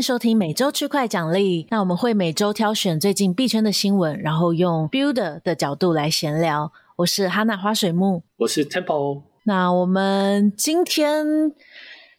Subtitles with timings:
[0.00, 1.66] 迎收听每周区块奖励。
[1.68, 6.72] 那我们会每周挑选最近币圈的新闻，然后用 Builder 的角度来闲聊。
[6.96, 9.24] 我是哈娜花水木，我是 Temple。
[9.44, 11.52] 那我们今天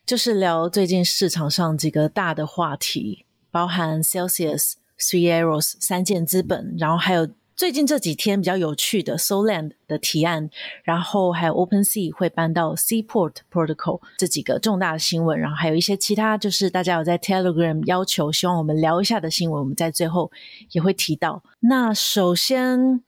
[0.05, 7.27] 就是聊最近市场上几个大的话题，包含 Celsius、Three Arrows、三箭资本，然后还有。
[7.61, 10.49] 最近这几天比较有趣的，Soland 的提案，
[10.83, 20.31] 然后还有 OpenSea 会搬到 Seaport Protocol 这几个重大的新闻，然后还有一些其他就是大家有在 Telegram 要求希望我们聊一下的新闻，我们在最后
[20.71, 21.43] 也会提到。
[21.59, 23.03] 那首先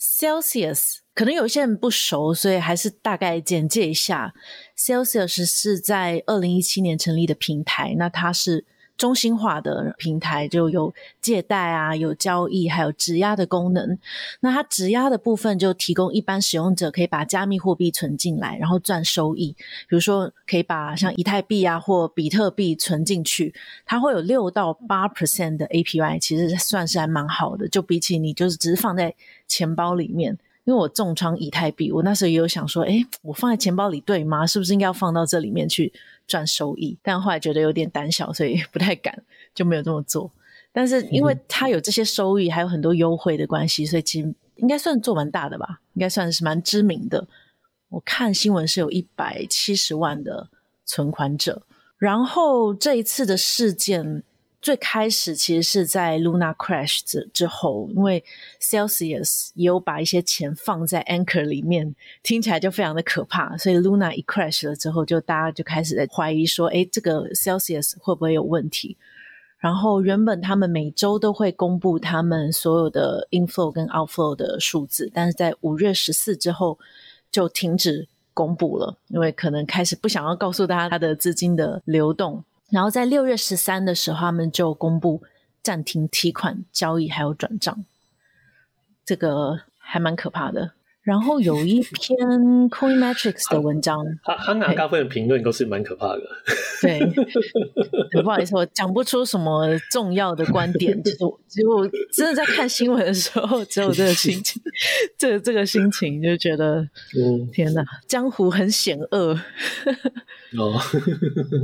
[0.00, 4.34] Celsius 可能有一些人不熟，所以还是大概简介一下。
[4.76, 8.66] Celsius 是在二零一七年成立的平台，那它是。
[9.02, 13.98] 中心化的平台就有借贷啊，有交易，还有质押的功能。
[14.38, 19.56] 那它质押的部分就提供一般使用者可以把加密货币存进来，然后赚收益。
[19.88, 23.52] 比如说，可以把像以太币啊或比特币存进去，
[23.84, 27.66] 它会有六到八 percent 的 APY，其实算是还蛮好的。
[27.66, 29.12] 就比起你就是只是放在
[29.48, 30.38] 钱包里面。
[30.64, 34.46] 因为我重仓以太币，我那时候也有想说，诶，我放在钱包里对吗？
[34.46, 35.92] 是不是应该要放到这里面去
[36.32, 36.98] 赚收益？
[37.02, 39.22] 但后来觉得有点胆小，所以不太敢，
[39.54, 40.32] 就没有这么做。
[40.72, 47.28] 但是因为它有这些收益，还有很多优惠的关系，所以其实应该算做蛮大的吧，应该算是蛮知名的。
[47.90, 50.48] 我看新闻是有一百七十万的
[50.86, 51.62] 存款者，
[51.98, 54.22] 然后这一次的事件。
[54.62, 58.22] 最开始其实是在 Luna Crash 之之后，因为
[58.60, 63.56] Celsius 也有把一些钱放在 Anchor 里面，听起来就非常的可怕。
[63.56, 68.96] 所以 Luna 一 crash 了之后，就大家就开始在怀疑说，诶，这个 Celsius 会不会有问题？
[69.58, 76.78] 然后原本他们每周都会公布他们所有的 inflow 跟 outflow 的数字，但是在五月十四之后
[77.32, 82.44] 就停止公布了，因为可能开始不想要告诉大家他的资金的流动。
[82.72, 85.22] 然后在六月十三的时候，他们就公布
[85.62, 87.84] 暂停提款交易还有转账，
[89.04, 90.72] 这个还蛮可怕的。
[91.02, 92.16] 然后有一篇
[92.70, 96.22] Coin Metrics 的文章， 他他拿大部分的评论都是蛮可怕的。
[96.80, 97.00] 对，
[98.22, 101.16] 不好意思，我讲不出什么重要的观点，就是
[101.48, 104.62] 只有真的在看新闻的时候，只有这个心情，
[105.18, 106.88] 这个这个心情就觉得，
[107.18, 109.34] 嗯，天哪，江湖很险恶。
[110.56, 110.78] 哦，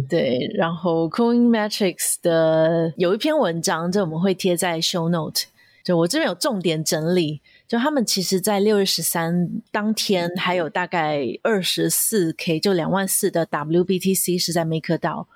[0.09, 5.43] 对，然后 Coin Metrics 的有一篇文章，就我们会贴在 Show Note，
[5.85, 7.41] 就我这边有重点整理。
[7.69, 15.29] 就他们其实，在六月十三当天，还有大概二十四 K，就两万四的 WBTC 是在 make 到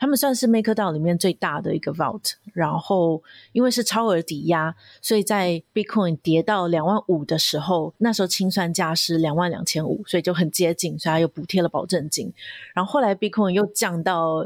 [0.00, 2.32] 他们算是 make 到里面最大的一个 Vault。
[2.52, 12.32] 然后，因为是超额抵押，所以在 Bitcoin 跌到两万五的时候，那时候清算价是两万两千五，所以就很接近，所以他又补贴了保证金。
[12.74, 14.44] 然后后来 Bitcoin 又降到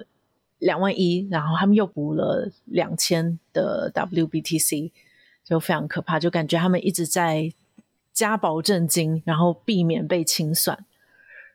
[0.59, 4.91] 两万一，然后他们又补了两千的 WBTC。
[5.50, 7.53] 就非常可怕，就感觉他们一直在
[8.12, 10.87] 加保证金，然后避免被清算。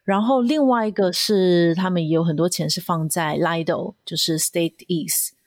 [0.03, 5.37] 然后另外一个是，他们也有很多钱是放在 Lido，就是 State e a s t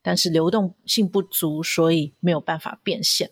[0.00, 3.30] 但是流动性不足，所以没有办法变现。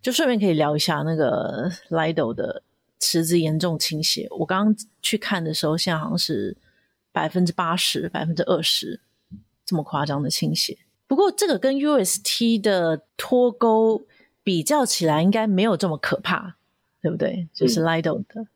[0.00, 2.62] 就顺便可以聊一下那个 Lido 的
[2.98, 4.26] 池子严重倾斜。
[4.30, 6.56] 我刚刚去看的时候，现在好像是
[7.12, 8.98] 百分之八十、百分之二十
[9.66, 10.78] 这么夸张的倾斜。
[11.12, 14.06] 不过，这个跟 UST 的脱钩
[14.42, 16.56] 比较起来，应该没有这么可怕，
[17.02, 17.46] 对不对？
[17.52, 18.46] 就是 Lido 的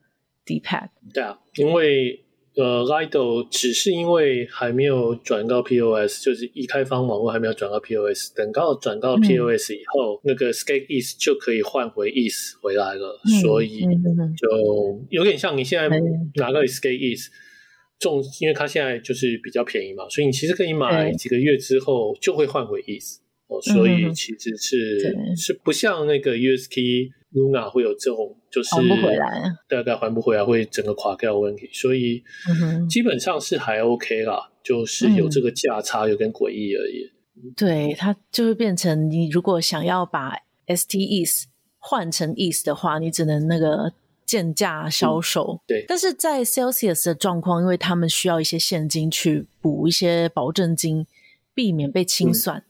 [0.46, 0.88] DePad。
[1.12, 2.24] 对啊，因为
[2.54, 8.34] 呃，Lido 只是因为还没有转到 POS，就是一开放网络还没有转到 POS。
[8.34, 13.80] 等到转到 POS 以后，嗯、那个 Skate ETH 就可以换回 ETH 回来了，嗯、所以
[14.34, 15.94] 就有点像你现在
[16.36, 17.26] 拿个 Skate ETH。
[17.98, 23.16] 重，因为它现在就是比较便宜嘛，所以你其实可以买几个月之后就会换回 ETH
[23.48, 32.22] 哦，所以其实是、嗯、是不像那个 UST Luna 会有这种就是还不回来，大概还不回来会整个垮掉的问题，所以
[32.88, 37.10] 基本上是还 OK 啦，就是有这个价差有点诡异而已。
[37.36, 40.32] 嗯、对，它就会变成你如果想要把
[40.66, 41.44] STETH
[41.78, 43.94] 换成 ETH 的话，你只能那个。
[44.26, 45.84] 贱价销售，嗯，对。
[45.86, 51.06] 但是在 Celsius 的状况，因为他们需要一些现金去补一些保证金，
[51.54, 52.64] 避免被清算，嗯、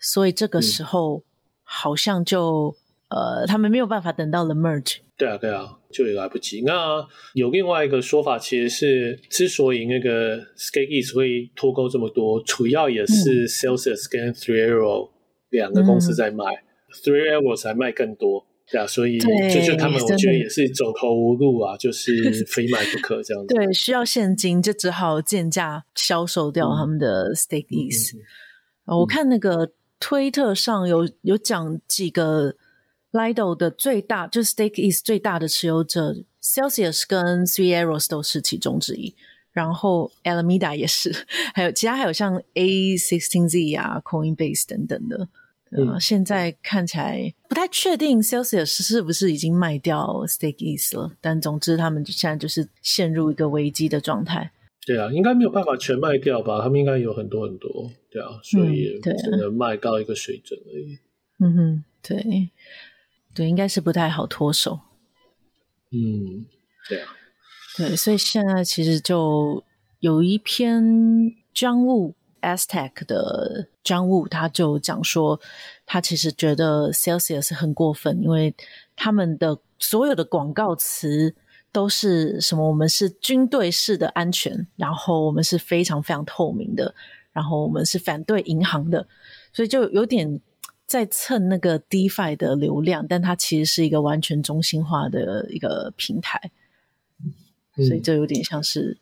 [0.00, 1.22] 所以这个时候
[1.62, 2.74] 好像就、
[3.08, 4.96] 嗯、呃，他们没有办法等到了 merge。
[5.18, 6.62] 对啊，对啊，就也来不及。
[6.62, 15.10] 那有另外一个说法，其实是之所以那个 Skate ETH 会脱钩这么多，主要也是 Celsius 跟 Three Arrows
[15.50, 16.64] 两个公司在卖，嗯、
[17.04, 18.46] Three Arrows 还卖更多。
[18.72, 19.28] 对啊，所以就
[19.66, 23.52] 就他们，我觉得也是走投无路啊，就是非卖不可这样子。
[23.54, 28.16] 对，需要现金，就只好贱价销售掉他们的 Stake ETH。
[28.86, 32.56] 我看那个推特上有有讲几个
[33.12, 39.14] Lido 的最大，就是 Stake East 最大的持有者，Celsius 跟 Three Arrows 都是其中之一，
[39.52, 41.14] 然后 Alameda 也是，
[41.54, 45.28] 还有其他还有像 A16Z 啊、Coinbase 等等的。
[45.74, 54.52] 嗯，现在看起来不太确定 Celsius 是不是已经卖掉 Stake East 了，但总之他们现在就是陷入一个危机的状态。
[54.84, 56.60] 对啊，应该没有办法全卖掉吧？
[56.60, 60.98] 他们应该有很多很多，对啊，所以只能卖到一个水准而已。
[61.38, 62.50] 嗯哼，对，
[63.34, 64.80] 对，应该是不太好脱手。
[65.92, 66.44] 嗯，
[66.88, 67.08] 对啊，
[67.76, 69.62] 对，所以现在其实就
[70.00, 70.82] 有一篇
[71.54, 75.40] John Wu Aztec 的 John Wu，他就讲说，
[75.86, 78.54] 他其实觉得 Celsius 很过分，因为
[78.94, 81.34] 他们的所有的广告词。
[81.74, 82.68] 都是什么？
[82.68, 86.94] 我们是军队式的安全，然后我们是非常非常透明的，
[87.32, 89.08] 然后我们是反对银行的，
[89.54, 90.38] 所以就有点
[90.84, 96.50] 在蹭那个 DeFi 的流量，但它其实是一个完全中心化的一个平台，
[97.74, 98.98] 所以就有点像是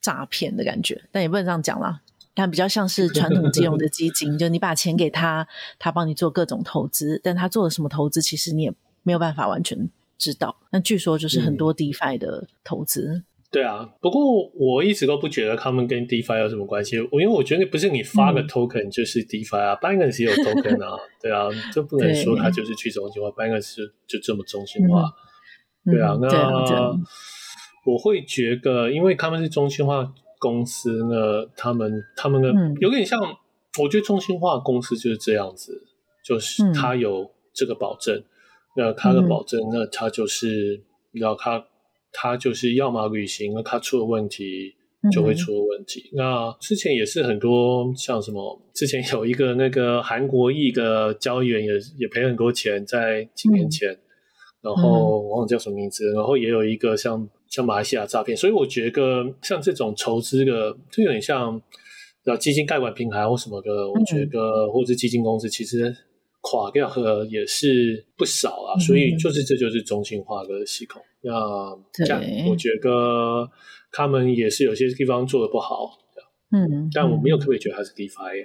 [0.00, 2.02] 诈骗的感觉，嗯、但也不能这样讲啦，
[2.34, 5.46] 但比较像是传统金融的基金， 就你把钱给他，
[5.78, 9.90] 他帮你做各种投资，但他做了什么投资，其实你也没有办法完全。
[10.18, 13.24] 知道，那据说就是很多 DeFi 的投资、嗯。
[13.50, 17.00] 对啊，不过我一直都不觉得他们跟 DeFi 有什么关系。
[17.10, 23.74] 我因为我觉得不是你发个 token 就是 DeFi 啊、嗯、，Binance 也有 token 啊， 对啊，就不能说它就是去中心化，Binance
[24.06, 25.12] 就这么中心化。
[25.86, 26.38] 嗯、对啊，那对
[27.84, 33.36] 我会觉得，因为他们是中心化公司呢，他们他们的有点像，嗯、
[33.80, 35.80] 我觉得中心化公司就是这样子，
[36.24, 38.16] 就是他有这个保证。
[38.18, 38.24] 嗯
[38.74, 41.62] 那他的保证，那他就是，你知道，他
[42.10, 44.74] 他就是要么履行，那他出了问题
[45.12, 46.08] 就会出了问题。
[46.14, 54.00] 嗯、那之前也是很多像什么，之前有一个那个韩国裔的交易员也也赔很多钱，在几年前，嗯、
[54.62, 54.88] 然后
[55.20, 61.60] 我忘了叫什么名字，然后也有一个像像马来西亚诈骗，所以我觉得像这种筹资的，就有点像
[62.24, 65.94] 叫基金盖管平台或什么的，我觉得或者是基金公司其实。
[66.44, 71.00] 垮掉的也是不少啊，所以就是这就是中心化的系统。
[71.20, 71.30] 那
[71.92, 73.48] 这样，我觉得
[73.92, 75.88] 他们也是有些地方做的不好。
[76.50, 78.44] 嗯，但我没有特别觉得他是 DeFi，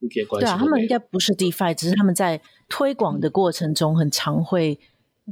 [0.00, 0.44] 一点关系。
[0.44, 4.80] 对啊，他们应该不是 DeFi，只是他们在推广的过程中很常会，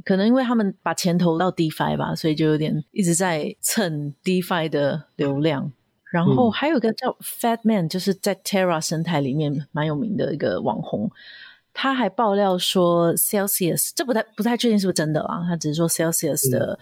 [0.03, 5.71] 可能因为他们把钱投到 DeFi 吧，所以就有点一直在蹭 DeFi 的流量。
[6.11, 11.11] 然后还有一个叫 Fatman，就是在 Terra 生态里面蛮有名的一个网红。
[11.73, 15.43] 他还爆料说，Celsius 这不太不太确定是不是真的啊？
[15.45, 16.79] 他只是说 Celsius 的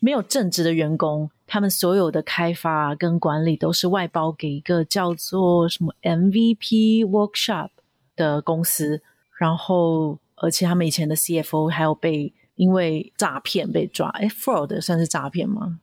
[0.00, 7.68] 没有正职的员工，嗯、他们所有的开发跟管理都是外包给一个叫做什么 MVP Workshop
[8.16, 9.00] 的公司，
[9.38, 12.32] 然后而且他们以前的 CFO 还有被
[12.62, 15.80] 因为诈骗被抓，哎，fraud 算是诈骗吗？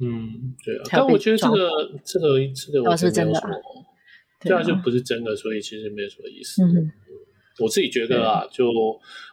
[0.00, 0.82] 嗯，对啊。
[0.90, 1.70] 但我觉得这个
[2.02, 3.40] 这个这个我是真的，
[4.40, 6.64] 这样就不是真的，所以其实没有什么意思。
[6.64, 6.90] 嗯
[7.58, 8.64] 我自己觉得啊，就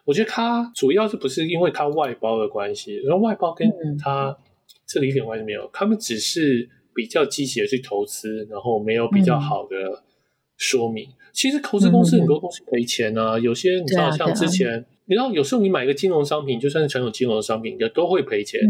[0.04, 3.66] 我觉得他主要是不是因为他外包的关系，然后外包跟
[3.98, 4.38] 他
[4.86, 10.04] 这个一点关系没有，他们只是比较积极的去投资，然后没有比较好的
[10.58, 11.08] 说明。
[11.32, 18.62] 其实投资公司很多东西赔钱啊，有些你知道，像之前你知道，有时候你买一个金融商品，就算是传统金融的商品，也都会赔钱。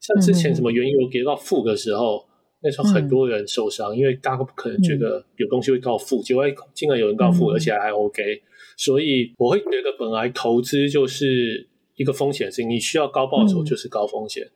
[0.00, 2.26] 像之前什么原油跌到负的时候，
[2.60, 8.42] 那时候很多人受伤，因为大家不可能觉得有东西会告负，结果竟然有人告负，而且还 OK。
[8.76, 14.50] 所以我会觉得，本来投资就是一个风险性，你需要高报酬就是高风险。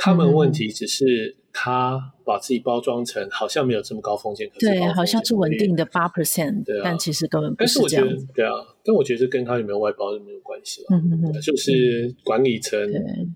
[0.00, 8.06] 嗯、他们问题只是他把自己包装成好像没有这么高风险，可是对，好像是稳定的八 percent，对啊，但其实根本不是这样。
[8.06, 8.52] 但是我觉得，对啊，
[8.84, 10.86] 但我觉得这跟他有没有外包是没有关系了。
[10.90, 12.78] 嗯嗯嗯，就是管理层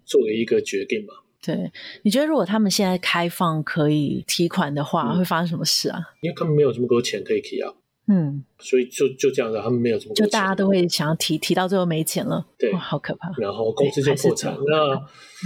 [0.04, 1.12] 做了一个决定嘛。
[1.44, 1.70] 对，
[2.02, 6.00] 你觉得如果他们现在开放可以提款的话，嗯、会发生什么事啊？
[6.22, 7.70] 因为他们没有这么多钱可以提啊。
[8.06, 13.32] 嗯，所以就就这样子，他们没有什么钱，就大家都会想要提，提到最后没钱了，对，好可怕。
[13.38, 14.94] 然后公司就破产，那、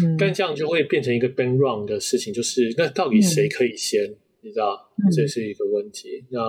[0.05, 4.03] 嗯、但这样就会变成一个 bank run 的事情，就是那到底谁可以先？
[4.05, 4.77] 嗯、你知道，
[5.15, 6.19] 这是一个问题。
[6.19, 6.41] 嗯、那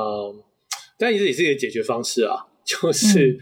[0.97, 3.39] 但也是也是一个解决方式啊，就是、嗯、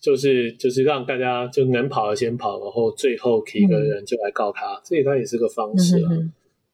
[0.00, 5.96] 就是就是让大家就能跑的先跑，然后最后提一个人就来告他，嗯、这也当然也是个方式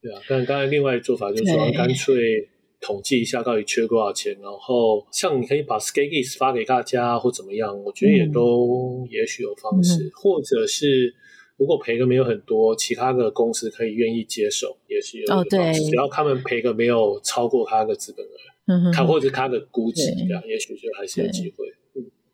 [0.02, 0.20] 对啊。
[0.28, 2.46] 但刚才另外的做法就是说，干脆。
[2.80, 11.14] 统计一下到底缺多少钱，然后像你可以把 Stake East 发给大家或怎么样，我觉得也都也许有方式，嗯、或者是
[11.56, 18.30] 如果赔的没有很多，其他的公司可以愿意接手，也是有一个方式，哦、对，只要他们赔个没有超过他的资本额。
[18.66, 21.66] 嗯，他或者他的估值这样，也许就还是有机会。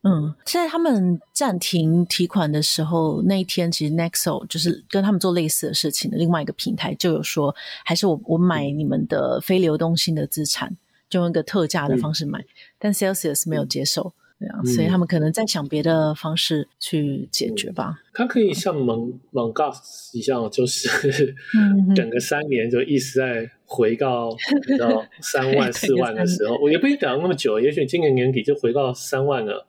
[0.09, 7.53] 嗯，在他们暂停提款的时候，那一天其实 Nexo 就是跟他们做类似的事情的另外一个平台就有说，
[7.85, 10.77] 还是我我买你们的非流动性的资产，
[11.11, 12.47] 就用一个特价的方式买，嗯、
[12.79, 17.99] 但 Celsius 没有接受，对啊、嗯，所以他们可能在想别的方式去解决吧。
[18.15, 21.35] 他、嗯、可以像 Mon Mongoose 一样，就是
[21.97, 24.31] 等个三年，就一直在回到
[24.79, 29.67] 到三万 四万的时候，我也不一定等那么久，也许今年年底就回到三万了。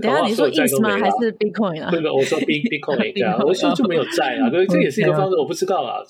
[0.00, 0.90] 等下你说 ins 吗？
[0.96, 1.90] 还是 Bitcoin 啊？
[1.90, 6.00] 对的，我说 B Bitcoin 这样，我说就没有债啊，所以这也是一个方式，我不知道啊。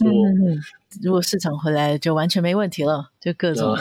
[1.02, 3.76] 如果市场回来，就完全没问题了，就各种。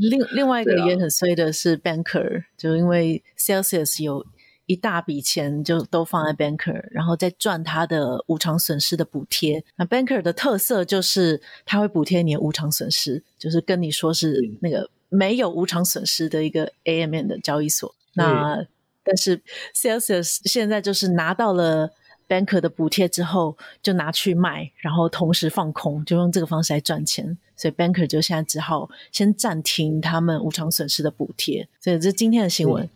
[0.00, 4.26] 另另外一个也很衰的是 Banker，就因为 Celsius 有
[4.66, 9.64] 一大笔钱就都放在 Banker，然后再赚他的无偿损失的补贴。
[9.76, 17.94] 那 Banker 的特色就是他会补贴你的无偿损失，就是跟你说是那个没有无偿损失的一个 AMM 的交易所。
[18.14, 18.66] 那
[19.04, 19.42] 但是
[19.74, 21.90] Celsius 现在就是拿到了
[22.28, 27.36] Banker 的补贴之后，就拿去卖，然后同时放空，就用这个方式来赚钱。
[27.56, 31.68] 所以 Banker 就现在只好先暂停他们无偿损失的补贴。
[31.80, 32.84] 所以这是今天的新闻。
[32.84, 32.90] 嗯、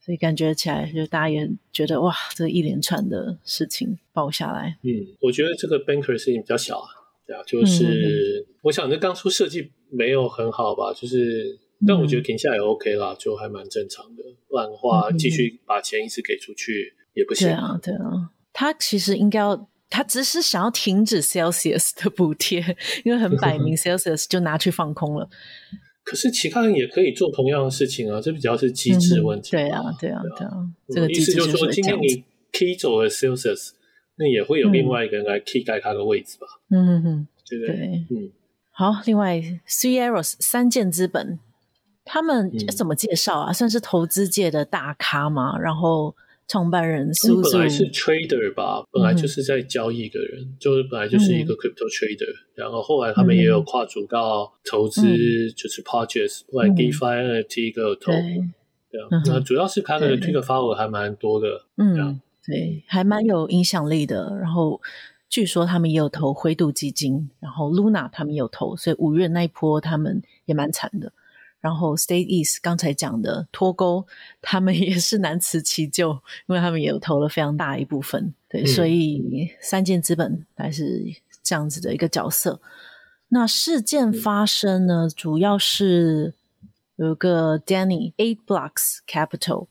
[0.00, 4.78] 所以感觉起来，就大家也觉得哇，这一连串的事情爆下来。
[4.82, 6.88] 嗯，我觉得这个 Banker 事情比较小啊，
[7.26, 11.58] 对啊，就是、嗯、我想，这当初设计没有很好吧，就是。
[11.86, 14.22] 但我觉得停下也 OK 啦，就还蛮正常的。
[14.48, 17.48] 不然的话，继续把钱一直给出去也不行。
[17.48, 18.30] 对啊，对啊。
[18.52, 25.28] 他其实应该要，他只是想要停止 Celsius 的补贴，因为很摆明 Celsius 就拿去放空了。
[26.02, 29.52] 可是其他人也可以做同样的事情啊，这比较是机制问题。
[29.52, 30.52] 对啊，对啊，对啊。
[30.88, 33.70] 这个意思就是说，今天你 key 走了 Celsius，
[34.16, 36.46] 那也会有另外一个人来 key 盖他的位置吧？
[36.70, 37.76] 嗯嗯嗯，对不对？
[38.10, 38.32] 嗯。
[38.72, 39.36] 好，另外
[39.68, 41.38] Three Arrows 三箭资本。
[42.08, 43.54] 他们怎么介绍啊、嗯？
[43.54, 45.58] 算是投资界的大咖吗？
[45.58, 46.16] 然后
[46.48, 52.48] 创办人苏苏本来是 trader 吧，本来就是在交易的人，嗯、就是本来就是一个 crypto trader、嗯。
[52.54, 55.02] 然后后来他们也有跨足到投资，
[55.52, 58.12] 就是 projects，后来 DeFi NFT 个投。
[58.90, 61.66] 对啊，那主要是他的 Twitter follower 还蛮多的。
[61.76, 64.34] 嗯，对，还蛮有影响力的。
[64.40, 64.80] 然后
[65.28, 71.12] 据说他们也有投灰度基金，然后 Luna 他们也有投，所以五月那一波他们也蛮惨的。
[71.60, 74.06] 然后，State East 刚才讲的脱钩，
[74.40, 81.04] 他们也是难辞其咎，因为他们也有投了非常大一部分，对，嗯、所以三件资本还是
[81.42, 82.60] 这样子的一个角色。
[83.30, 86.34] 那事件发生呢，嗯、主要是
[86.94, 89.66] 有个 Danny Eight Blocks Capital，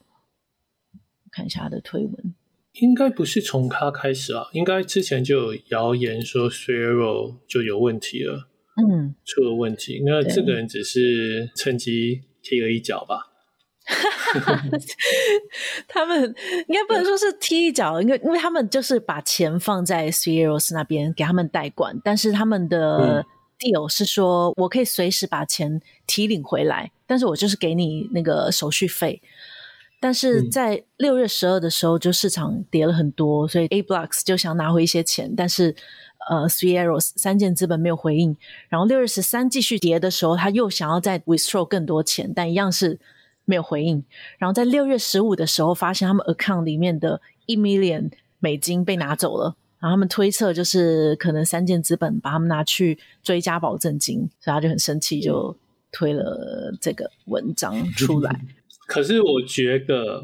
[1.31, 2.35] 看一下他的推文，
[2.73, 8.46] 应该不是从他开始啊，应该之前就有谣言说 Arrows 就有问题了。
[8.77, 10.01] 嗯，出了问题。
[10.05, 13.33] 那这个人只是趁机踢了一脚吧？
[15.87, 16.21] 他们
[16.67, 23.25] 应该不能说是踢一脚，因为因为他们就是把钱放在 Three Arrows 那边给他们代管，但是他们的
[23.57, 29.21] deal 是说我可以随时把钱提领回来，但是我就是给你那个手续费。
[29.99, 35.75] 但是在六月十二的时候，就市场跌了很多，所以 A Blocks 就想拿回一些钱，但是。
[36.29, 38.35] 呃，Three Arrows 三箭资本没有回应，
[38.67, 42.99] 然后六月十三继续跌的时候，他又想要再 withdraw 更多钱，但一样是
[43.45, 44.03] 没有回应。
[44.37, 55.55] 然后在六月十五的时候，发现他们 account 里面的一 million 美金被拿走了，然后他们推测就是可能三箭资本把他们拿去追加保证金，所以他就很生气，就
[55.93, 58.41] 推了这个文章出来。
[58.87, 60.23] 可是我觉得。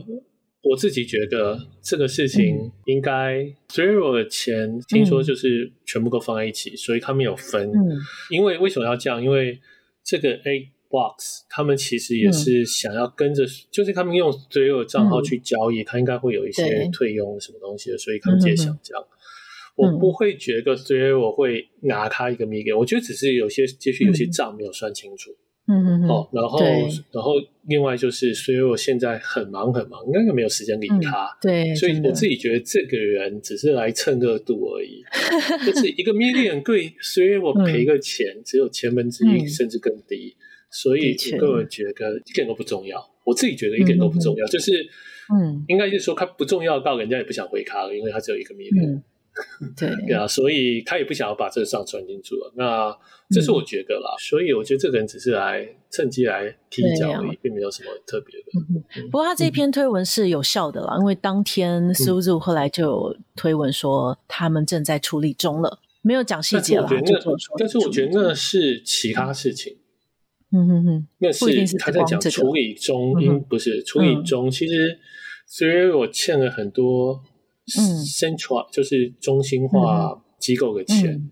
[0.66, 8.00] 我自己觉得这个事情应该 Arrows 的钱听说就是全部都放在一起，嗯、所以他们有分、嗯。
[8.30, 9.22] 因为为什么要这样？
[9.22, 9.60] 因为
[10.06, 19.12] 这个 Eight Blocks 他们其实也是想要跟着、嗯，就是他们用 Arrows 账号去交易，他、嗯、应该会有一些退佣什么东西的，所以他们也想这样、嗯。
[19.76, 25.36] 我不会觉得 Arrows 会拿他一个 million，我觉得只是有些也许有些账没有算清楚。
[25.66, 26.60] 嗯嗯嗯，好，然后
[27.12, 27.32] 然后
[27.68, 31.26] 另外就是，所以我现在很忙很忙，应该没有时间理他。
[31.26, 35.02] 嗯、对，所以我自己觉得这个人只是来蹭热度而已，
[35.66, 40.36] 就是一个 million 贵，所以我赔个钱、嗯、只有千分之一甚至更低，
[40.70, 43.02] 所以我个人觉得一点都不重要。
[43.24, 44.86] 我自己觉得一点都不重要，嗯、就是
[45.34, 49.02] 嗯，应该就是说他不重要到人家也不想回他了，因为他只有一个 million。
[49.62, 52.54] 嗯 对对啊，所以他也不想要把这个账传清楚了。
[52.56, 52.96] 那
[53.32, 59.10] 这是我觉得啦，嗯、所以我觉得这个人只是来趁机来踢脚而已，啊、并没有什么特别的、嗯嗯。
[59.10, 66.88] 不过他这篇推文是有效的啦，嗯、因为当天 Suzu 后来就有推文说他们正在处理中了，没有讲细节了。
[67.58, 69.78] 但是我觉得那是其他事情。
[70.56, 74.50] 嗯哼哼，那是他在讲处理中，因、不是处理中。
[74.50, 75.00] 嗯、其实，
[75.48, 77.24] 所以我欠了很多
[77.68, 81.30] central，、嗯、就是中心化机构的钱。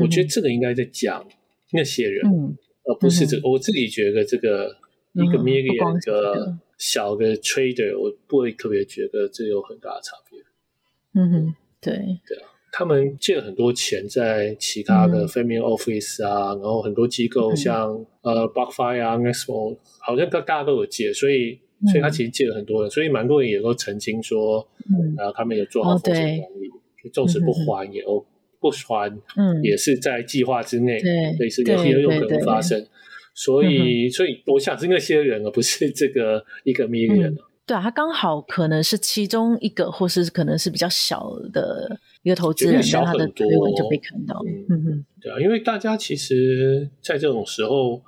[0.00, 1.24] 我觉得这个应该在讲
[1.72, 3.48] 那些人，嗯、而不是这个。
[3.48, 4.76] 我自己觉得这个
[5.12, 10.40] 一个 million 个小的 trader，我不会特别觉得这有很大的差别。
[11.14, 11.94] 嗯哼，对
[12.26, 12.50] 对啊。
[12.76, 26.70] 他们借了很多钱在其他的 family office 啊，嗯、然后很多机构像、嗯、呃 BlockFi 啊 Nextmo 好像大大家都有借，所以、嗯、所以他其实借了很多人，所以蛮多人也都澄清说，嗯，然后他们有做好风险管理，
[27.12, 28.24] 纵使不还也哦
[28.60, 32.86] 不还，嗯，也是在计划之内，对，类似也有可能发生，
[33.34, 37.36] 所以所以我想是那些人而不是这个一个 million、嗯
[37.66, 44.38] 对啊，他刚好可能是其中一个，或是可能是比较小的一个投资人，然后他的推文就被看到。
[44.68, 48.02] 嗯嗯，对啊，因为大家其实，在这种时候，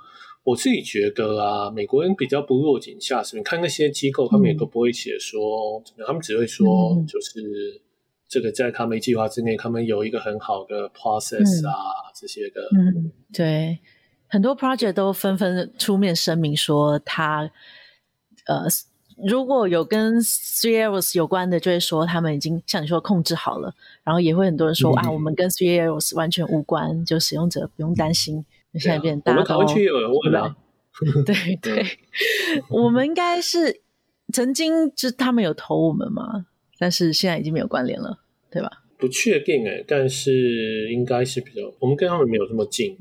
[0.46, 3.36] 我自己觉得啊，美国人比较不落井下石。
[3.36, 6.64] 你看那些机构，他们也都不会写说，嗯、他们只会说，
[7.08, 7.82] 就是
[8.28, 12.62] 这个在他们计划之内，他们有一个很好的 process 啊，嗯、这些的。
[12.78, 13.80] 嗯，对，
[14.28, 17.50] 很多 project 都纷纷出面声明说他，
[18.44, 18.68] 他呃。
[19.26, 23.74] 如果有跟 Three Arrows 有关的，就会说他们已经像你说控制好了，
[24.04, 28.44] 然后也会很多人说、嗯、啊，我们跟 Three Arrows 完全无关，就使用者不用担心。
[28.76, 30.56] 嗯、现在变大都，我们台湾区有人问啊，
[31.24, 31.84] 对 对，
[32.68, 33.80] 我们应该是
[34.32, 36.46] 曾经就他们有投我们嘛，
[36.78, 38.18] 但是现在已经没有关联了，
[38.50, 38.84] 对吧？
[38.98, 42.96] 不确定诶，但是应该是比较，我们跟他们没有这么近，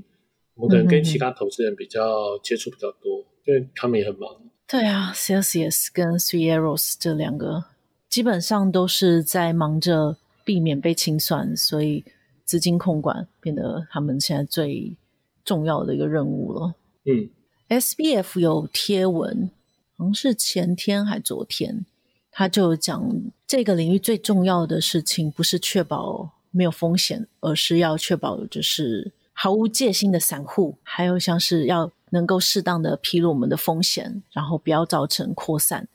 [0.55, 4.29] 我们可能跟其他投资人比较接触比较多，嗯、因为他们也很忙。
[4.67, 7.63] 对啊，Celsius 跟 Three Arrows 这两个
[8.09, 12.03] 基本上都是在忙着避免被清算，所以
[12.43, 14.97] 资金控管变得他们现在最
[15.45, 16.73] 重要的一个任务了。
[17.05, 17.29] 嗯
[17.69, 19.49] ，SBF 有贴文，
[19.97, 21.85] 好像是前天还昨天，
[22.31, 23.09] 他就讲
[23.47, 31.89] 这个领域最重要的事情不是确保没有风险，而是要确保就是毫无戒心的散户，还有像是要。
[32.11, 35.85] 能够适当的披露我们的风险，然后不要造成扩散。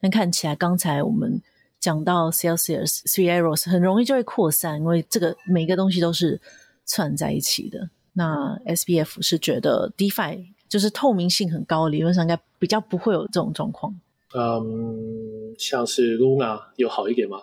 [0.00, 1.40] 但看起来刚才我们
[1.80, 6.38] 讲到 Celsius、Three Arrows 很容易就会扩散，因为这个每个东西都是
[6.84, 7.88] 串在一起的。
[8.14, 13.98] 那 SBF 是觉得 DeFi 就是透明性很高，理论上应该比较不会有这种状况。
[14.34, 17.42] 嗯，像是 Luna 有好一点吗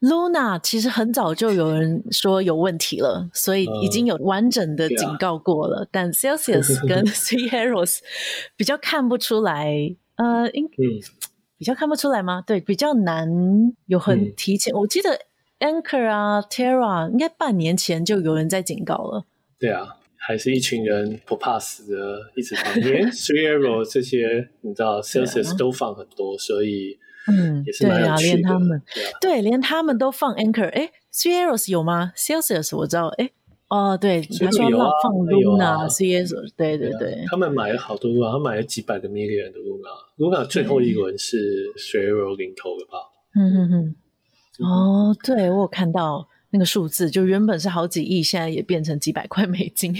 [0.00, 5.84] ？Luna 其实很早就有人说有问题了，所以已经有完整的警告过了。
[5.84, 7.98] Uh, 但 Celsius 跟 Three Arrows
[8.56, 10.80] 比较看不出来，呃，应、嗯、
[11.58, 12.42] 比较看不出来吗？
[12.46, 13.28] 对，比较难
[13.86, 14.72] 有很提前。
[14.72, 15.18] 嗯、我记得
[15.58, 19.24] Anchor 啊，Terra 应该半年前就有人在警告了。
[19.58, 26.98] 对啊，还是一群人不怕死的，一直放，连 Three Arrow 这些你知道 s e l s i u s 都放很多，所以。
[27.30, 28.80] 嗯，对啊，连他们，
[29.20, 30.66] 对,、连他们都放 anchor。
[30.70, 33.30] 哎，Cieros 有吗？Sales 我知道，哎，
[33.68, 41.36] 哦，对，他说他放 Luna，Cieros，、对对对、他们买了好多股他买了几百个 million 的 Luna，Luna 最后一轮是
[41.76, 42.96] Cieros 领头的吧？
[43.34, 43.96] 嗯嗯嗯，
[44.66, 46.26] 哦，对我有看到。
[46.50, 49.94] 那个数字，就原本是好几亿，现在也变成几百块美金，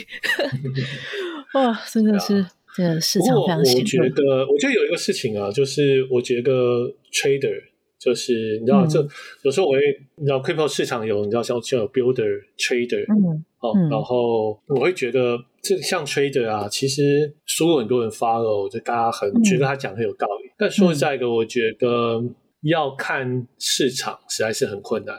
[1.54, 2.46] 哇，真的是。
[2.76, 3.58] 对，市场非常。
[3.58, 6.52] 我觉得，我觉得有一个事情啊，就是我觉得
[7.10, 7.60] trader
[7.98, 9.08] 就是你知道，这、嗯、
[9.42, 9.80] 有时候我会
[10.14, 20.52] 你知道，crypto 市场有你知道像像有 builder trader，嗯，哦，嗯、然后我会觉得这像 trader 啊，其实说很多人 follow，就大家很、嗯、觉得他讲很有道理。
[20.56, 22.22] 但说实在的，我觉得
[22.62, 25.16] 要看市场实在是很困难，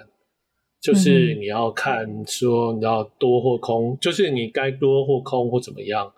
[0.81, 6.11] 就是你要看说你要多或空，就是你该多或空或怎么样。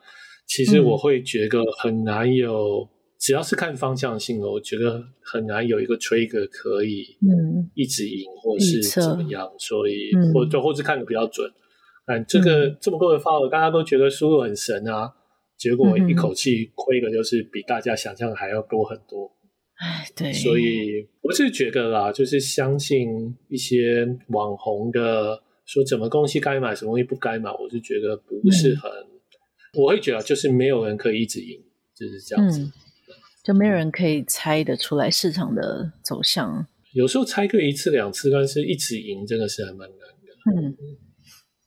[0.47, 2.87] 其实我会觉得很难有，嗯、
[3.19, 11.49] 只要是看方向性的，我觉得很难有一个 trigger 可以嗯一直赢，嗯、或是怎么样，所以、嗯、或者或是看的比较准。
[12.05, 15.11] 但这个、嗯、这么多的 follow，大家都觉得输入很神啊，
[15.57, 19.31] 结果一口气亏的就是比大家想象还要多很多。
[19.81, 28.89] 哎，对，所以我是觉得啦，就是相信一些网红的说，什么东西该买，什么东西不该买，我是觉得不是很。
[28.91, 29.07] 嗯
[29.73, 31.57] 我会觉得，就是没有人可以一直赢，
[31.95, 32.73] 就是这样子，嗯、
[33.41, 36.67] 就没有人可以猜得出来市场的走向。
[36.91, 40.61] 有时候猜个一次两次，但是一直赢真的是还蛮难的。
[40.61, 40.75] 嗯，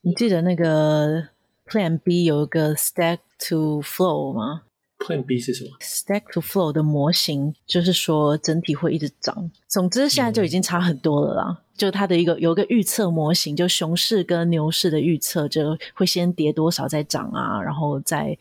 [0.02, 1.28] 你记得那个
[1.66, 4.64] Plan B 有一个 Stack to Flow 吗
[5.04, 9.50] ？Plan B 是什么？Stack to Flow 的模型就是说整体会一直涨。
[9.68, 11.46] 总之现在就已经差很多了啦。
[11.50, 18.36] 嗯、就它的一个有一个预测模型，就熊市跟牛市的预测，就会先跌多少再涨啊，然后再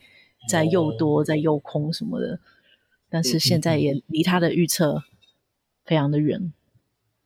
[0.48, 2.38] 再又多，再又空什么的，
[3.10, 5.02] 但是现在也离它的预测
[5.84, 6.52] 非常的远，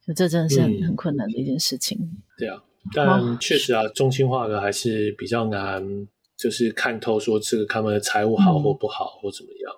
[0.06, 2.16] 就这真的是很很困难的一件事情。
[2.36, 2.62] 对啊，
[2.94, 6.06] 但确实啊，中心化的还是比较难，
[6.38, 9.74] 就是看透说这个他们的财务好或不好或怎么样。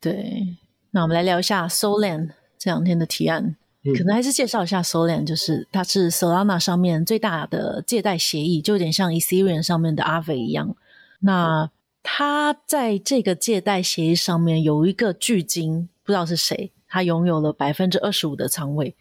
[0.00, 0.56] 对，
[0.92, 3.56] 那我们来聊一下 Solana 这两天的提案。
[3.98, 10.74] 可能还是介绍一下 Solana，就是它是 Solana 上面最大的借贷协议，就有点像 Ethereum 上面的 Aave 一样。
[11.20, 11.70] 那
[12.02, 18.96] 它在这个借贷协议上面有一个巨鲸，不知道是谁，他拥有了百分之二十五的仓位。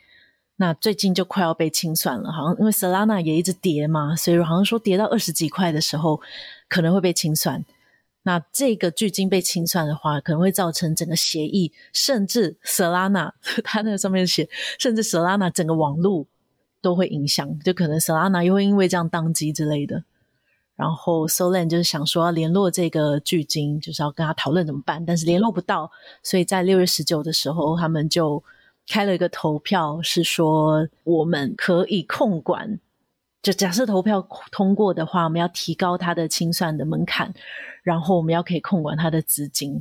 [0.55, 6.21] 那最近就快要被清算了，好像因为 Solana 也一直跌嘛，所以好像说跌到二十几块的时候，
[6.69, 7.65] 可能会被清算。
[8.25, 13.31] 那这个巨鲸被清算的话，可能会造成整个协议，甚至 Solana，
[13.65, 14.47] 它那个上面写，
[14.79, 16.25] 甚至 Solana 整个网络
[16.81, 20.03] 都会影响，就可能 Solana 又会因为这样当机之类的。
[20.75, 28.41] 然后 Solana 就是想说要联络这个巨鲸，就是要跟他讨论怎么办，但是联络不到，所以在六月十九的时候，他们就
[28.88, 32.80] 开了一个投票，是说我们可以控管。
[33.41, 37.34] 就假设投票通过的话，我们要提高它的清算的门槛，
[37.84, 39.74] 然后我们要可以控管它的资金，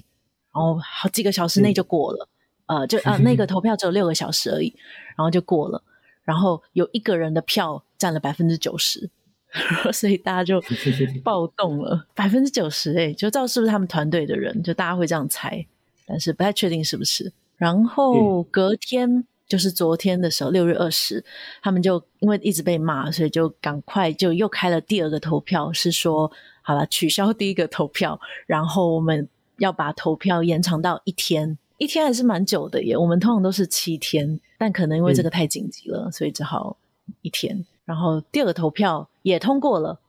[0.53, 2.29] 然后好几个小时内就过了，
[2.67, 4.75] 嗯、呃，就啊、呃、那个投票只有六个小时而已，
[5.17, 5.81] 然后就过了，
[6.25, 9.09] 然后有一个人的票占了百分之九十，
[9.95, 10.61] 所以大家就
[11.23, 15.65] 暴动了，百分之九十哎，就知道是不是他们团队的人，就大家会这样猜，
[16.05, 19.09] 但是不太确定是不是，然后隔天。
[19.09, 21.23] 嗯就是昨天的时候，六月二十，
[21.61, 32.97] 他们就因为一直被骂，所以就赶快就又开了第二个投票，是说好了取消第一个投票，然后我们要把投票延长到一天，一天还是蛮久的耶。
[32.97, 36.79] 我们通常都是七天，但可能因为这个太紧急了，嗯、所以只好
[37.21, 37.67] 一天。
[37.85, 40.01] 然后第二个投票也通过了，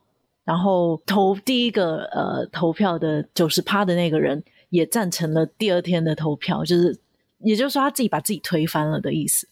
[0.45, 6.97] 然后投第一个呃投票的九十趴的那个人也赞成了第二天的投票，就是。
[7.43, 9.47] 也就是说，他自己把自己推翻了的意思。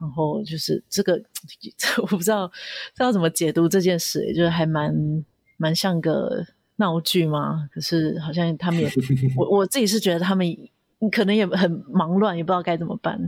[0.00, 1.22] 然后就是这个，
[2.02, 2.46] 我不知道
[2.94, 5.24] 知道怎么解读这件事，就是还蛮
[5.56, 6.44] 蛮像个
[6.76, 7.68] 闹剧嘛。
[7.72, 8.90] 可是好像他们也，
[9.36, 10.46] 我我自己是觉得他们
[11.10, 13.18] 可能也很忙乱，也不知道该怎么办，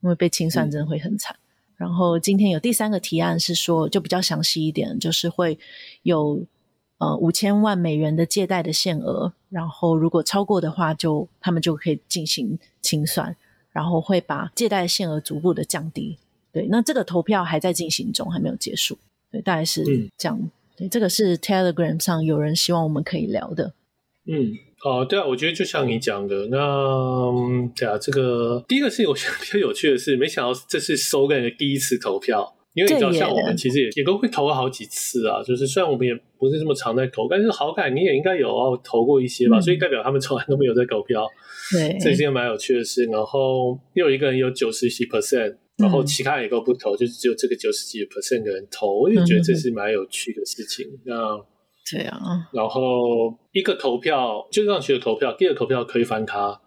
[0.00, 1.36] 因为被清算真的会很惨。
[1.36, 5.58] 嗯、然后今天有第三个提案是说，就比较详细一点，就是会
[6.02, 6.44] 有。
[6.98, 13.36] 呃，五千万美元的借贷的限额，然后如果超过的话就，就他们就可以进行清算，
[13.72, 16.16] 然后会把借贷的限额逐步的降低。
[16.52, 18.96] 对，那这个投票还在进行中，还没有结束。
[19.32, 19.84] 对，大概是
[20.16, 20.38] 这样。
[20.40, 23.74] 嗯、对，这个是 Telegram 上有人希望我们可以聊的。
[24.26, 27.32] 嗯，哦，对啊，我觉得就像你讲的，那
[27.74, 32.54] 对啊，这个第一个是我觉得比较有趣的是，没想到这是 Solana 的第一次投票。
[32.74, 35.40] 因为你知道，像我们其实也也都会投过好几次啊。
[35.42, 39.58] 就是虽然我们也不是这么常在投，但是好感你也应该有要投过一些吧。
[39.58, 41.24] 嗯、所以代表他们从来都没有在投票。
[41.72, 43.04] 对，这是一件蛮有趣的事。
[43.04, 48.98] 然后又有一个人有九十几 percent，然后其他人也都不投，嗯、就是只有这个九十几 percent 的人投。
[48.98, 50.84] 我也觉得这是蛮有趣的事情。
[50.86, 51.38] 嗯、那
[51.92, 52.18] 对啊，
[52.52, 52.80] 然后
[53.52, 56.60] 一个投票就让去的投票，第二个投票推翻他。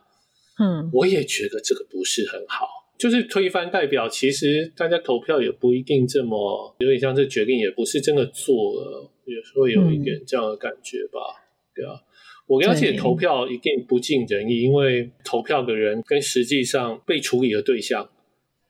[0.60, 2.65] 嗯，我也觉得这个不是很好。
[2.97, 12.01] 就是推翻代表，其实大家投票也不一定这么有点像这决定，也不是真的做了，有时候有一点这样的感觉吧，嗯、对啊。
[12.47, 18.10] 我了解投票一定不尽人意，因为投票的人跟实际上被处理的对象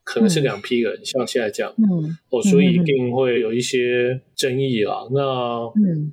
[0.03, 5.07] 可能是两批人，嗯、像现在这样，嗯，哦，所以一定会有一些争议啊。
[5.13, 5.21] 那，
[5.75, 6.11] 嗯，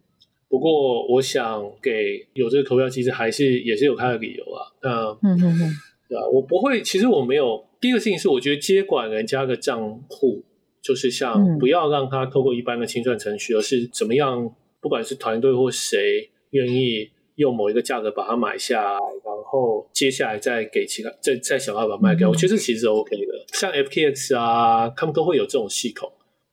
[0.49, 4.61] 不过我想给有这个投票其实，还是也是有它的理由啊。
[4.83, 4.91] 那，
[5.29, 5.73] 嗯嗯嗯，
[6.09, 7.65] 对啊，我不会，其实我没有。
[7.85, 10.43] 第一个事情是，我觉得接管人家的账户，
[10.81, 22.27] 就是像不要让他透过一般的清算程序，嗯、而是怎么样，不管是团队或谁愿意用某一个价格把它买下来，然后接下来再给其他，再再想办法卖掉。
[22.27, 23.45] 嗯、我觉得这其实是 OK 的。
[23.53, 26.11] 像 FTX 啊，他们都会有这种系统。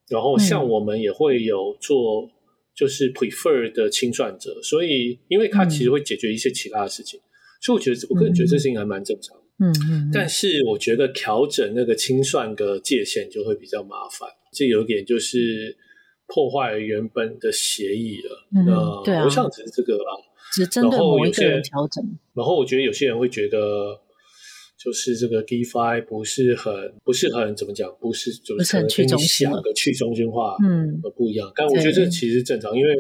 [0.10, 2.30] 然后像我们也会有做，
[2.76, 4.52] 就是 prefer 的清算者。
[4.58, 7.24] 嗯、所以，因为他其实会解决一些其他的事情，嗯、
[7.62, 9.38] 所以我觉得，我个人觉得这事情还蛮正常。
[9.62, 15.78] 嗯嗯，但是我觉得调整那个清算的界限就会比较麻烦，这有点就是
[16.28, 18.48] 破坏原本的协议了。
[18.56, 18.66] 嗯，
[19.06, 20.12] 对啊，我想只是这个啊，
[20.54, 22.04] 只针对某一个人调整。
[22.34, 24.00] 然后我觉得有些人会觉得，
[24.84, 28.90] 就是这个 DeFi 不是很不是很怎么讲，不是就是跟你
[29.24, 31.48] 想的去中心化嗯不一样。
[31.50, 32.96] 嗯、但我觉得这其实正常，因为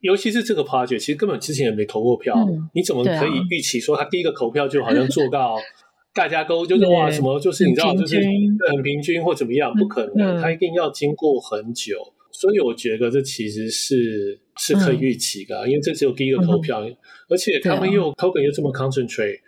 [0.00, 5.56] 尤其是这个 project，其实根本之前也没投过票，嗯、你怎么可以预期说他第一个投票就好像做到
[6.14, 9.72] 大家都就是哇什么就是你知道就是很平均或怎么样？
[9.74, 11.96] 不可能，他一定要经过很久，
[12.32, 16.96] 所以我觉得这其实是是可以预期的，嗯、因为这只有第一个投票，嗯、
[17.28, 19.42] 而且他们又 token 又这么 concentrate，、嗯、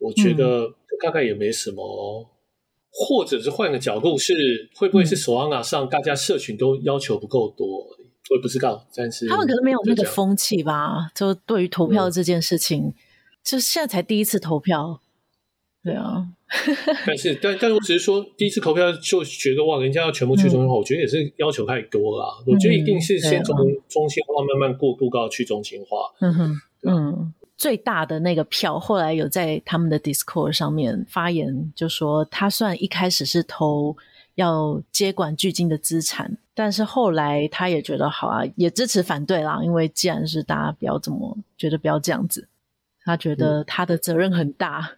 [0.00, 0.68] 我觉得
[1.02, 2.28] 大概也没什么。
[2.94, 7.86] 或者是换个角度是，是会不会是 Solana 上大家社群都要求不够多？
[8.30, 11.10] 我也不知道，但是他们可能没有那个风气吧。
[11.14, 12.94] 就对于投票这件事情，嗯、
[13.42, 15.00] 就现在才第一次投票，
[15.82, 16.28] 对啊。
[17.06, 22.44] 但是，但但是我只是说，第一次投票就觉得哇，人家要全部去中心化，嗯、我觉得也是要求太多了。
[22.46, 23.56] 嗯、我觉得一定是先从
[23.88, 26.12] 中心化慢慢过渡到去中心化。
[26.20, 27.34] 嗯哼，嗯。
[27.54, 33.96] 最大的那个票，后来有在他们的 Discord 上面发言，就说他虽然一开始是投
[34.34, 42.48] 要接管巨鲸的资产，但是后来他也觉得好啊，也支持反对啦，因为既然是大家不要这么觉得，不要这样子，
[43.04, 44.80] 他觉得他的责任很大。
[44.80, 44.96] 嗯、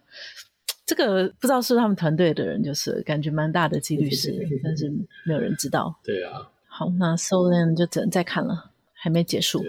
[0.85, 4.91] 这个不知道是他们团队的人，就是感觉蛮大的几率是，但是
[5.25, 5.95] 没有人知道。
[6.03, 9.63] 对啊，好，那 Solana 就只能再看了，还没结束。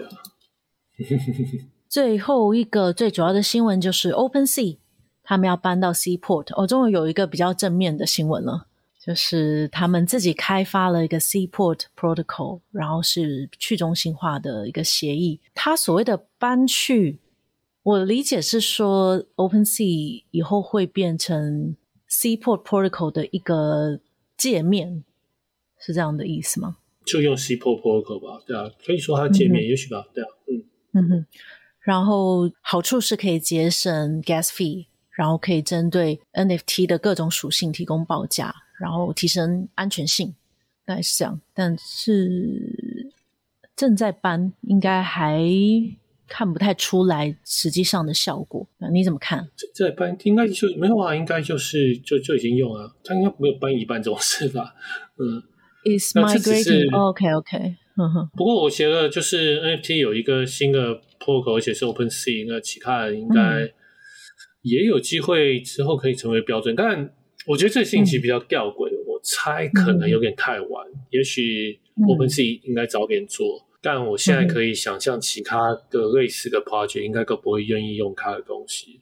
[1.89, 4.77] 最后一个最主要的新闻就是 OpenSea，
[5.23, 6.53] 他们要搬到 Seaport。
[6.61, 8.66] 哦，终于有一个比较正面的新闻了，
[9.07, 15.39] 就是他们自己开发了一个 Seaport Protocol，然后是去中心化的一个协议。
[15.53, 17.19] 它所谓的搬去，
[17.83, 21.77] 我理解是说 OpenSea 以后会变成
[22.09, 24.01] Seaport Protocol 的一个
[24.35, 25.05] 界面，
[25.79, 26.75] 是这样的意思吗？
[27.05, 30.65] 就用 Seaport Protocol 吧，对啊，可以说它的界面，嗯、也许吧，对啊，嗯
[30.99, 31.25] 嗯哼。
[31.79, 34.86] 然后好处是可以节省 gas fee，
[35.17, 40.35] 然后可以针对 NFT 的各种属性提供报价，然后提升安全性，
[40.85, 41.41] 大概是这样。
[41.55, 43.11] 但是
[43.75, 45.41] 正在搬，应该还
[46.27, 48.67] 看不太出来实际上的效果。
[48.77, 49.49] 那你怎么看？
[49.73, 54.75] 正在搬应该就没有啊，应该就是就就已经用了，他应该没有搬一半这种事吧？
[55.17, 55.41] 嗯
[55.97, 56.95] ，is migrating。
[56.95, 57.75] OK OK。
[58.35, 63.73] 不过我觉得就是 NFT 有一个新的 protocol，而且是 OpenSea，那其他人应该
[64.61, 66.73] 也有机会之后可以成为标准。
[66.73, 67.15] 嗯、但
[67.45, 70.87] 我觉得这个信息比较吊诡，嗯、我猜可能有点太晚。
[70.93, 79.01] 嗯、也许 OpenSea 应该早点做，嗯、但我现在可以想象其他的类似的 project 应该都不会愿意用它的东西。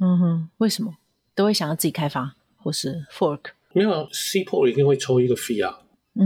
[0.00, 0.96] 嗯哼，为什么？
[1.34, 3.40] 都会想要自己开发或是 fork？
[3.72, 5.78] 没有，Seaport 一定会抽一个 fee 啊。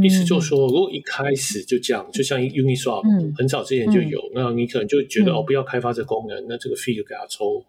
[0.02, 7.64] 意思就是说，如果一开始就这样，就像 Uniswap、嗯、很早之前就有，嗯、那你可能就觉得、嗯、哦，不要开发这功能，那这个 fee 就给他抽，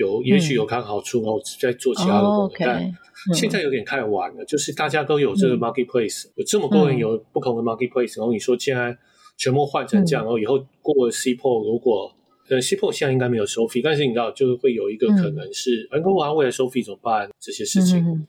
[0.00, 2.52] 有也许有看好处，然后再做其他的功能。
[2.58, 2.94] 但
[3.34, 8.96] 现在有点太晚了，嗯、就是大家都有这个 marketplace，、嗯、有这么多人有不同的 marketplace，、嗯、然后你说现在
[9.36, 12.12] 全部换成这样，嗯、然后以后过了 Seaport，如果
[12.48, 17.30] 呃 Seaport 现在应该没有收费，但是你知道，就是会有一个可能是，哎、嗯，那我要为了收费怎么办？
[17.38, 18.26] 这些事情，嗯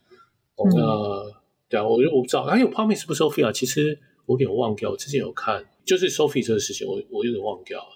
[0.57, 1.41] 嗯、那。
[1.71, 3.49] 对啊，我我不知道，还有 Promise 不收费啊？
[3.49, 7.87] 其实我有点忘掉，我之前有看，就是收费这个事情，我我有点忘掉了。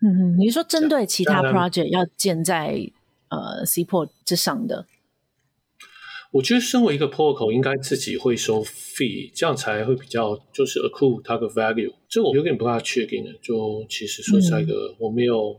[0.00, 2.74] 嗯嗯，你是说针对其他 project 要建在
[3.32, 4.86] 呃 Seaport 之上的？
[6.32, 11.92] 我觉得身为一个 protocol 应该自己会收费，这样才会比较就是 accrue 它的 value。
[12.08, 13.32] 这我有点不大确定的。
[13.42, 15.56] 就其实说实在的，嗯、我没有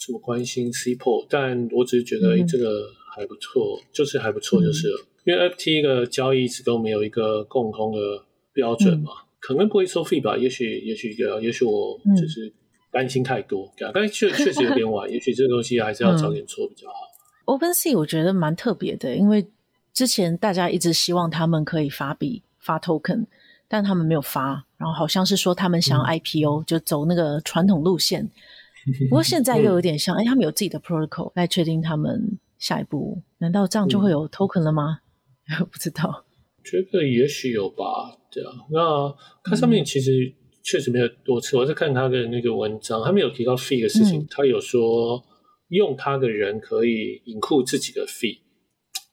[0.00, 5.00] 这么关心 Seaport，但我只是觉得、嗯、这个还不错，就是还不错，就是了。
[5.00, 10.34] 嗯因为 FT 的交易一直都没有一个共同的标准嘛，嗯、可能不会收费吧？
[10.34, 11.10] 也许，也许，
[11.42, 12.50] 也许我就是
[12.92, 15.10] 担心太多，嗯、但确 确实有点晚。
[15.10, 16.94] 也许这个东西还是要早点做比较好。
[17.46, 19.46] 嗯、OpenSea 我觉得蛮特别的，因为
[19.92, 23.26] 之前大家一直希望他们可以发币发 token，
[23.68, 28.30] 但他们没有发，然后好像是说他们想要 IPO，、嗯、就走那个传统路线。
[29.10, 35.00] 不过现在又有点像，哎、嗯，他们有自己的 protocol 来确定他们下一步，难道这样就会有 token 了吗？
[35.50, 36.24] 嗯 不知道，
[36.64, 37.84] 觉得也许有吧，
[38.30, 38.50] 对啊。
[38.70, 40.32] 那它上面其实
[40.70, 44.20] 确实没有多次，嗯、我在看他的那个文章，他没有提到 fee 的事情。
[44.20, 45.20] 嗯、他有说
[45.68, 48.38] 用他的人可以 include 自己的 fee，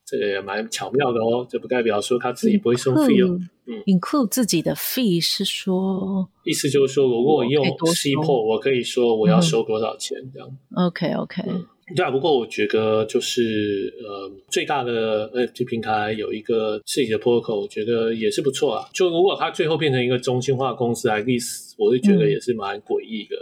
[0.05, 1.47] 这个也蛮巧妙的哦。
[1.49, 3.39] 这不代表说他自己不会收 fee 哦。
[3.65, 10.47] 嗯，include 自己的 fee 是说，意思就是说，如果我用 Seaport，我可以说我要收多少钱这样。
[10.75, 11.43] OK OK。
[11.47, 18.89] 嗯对啊，不过我觉得就是呃，最大的 NFT 平台有一个自己的 protocol，我觉得也是不错啊。
[18.93, 23.35] 就如果它最后变成一个中心化公司，at least 我会觉得也是蛮诡异的。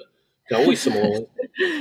[0.47, 0.95] 然后、嗯、为什么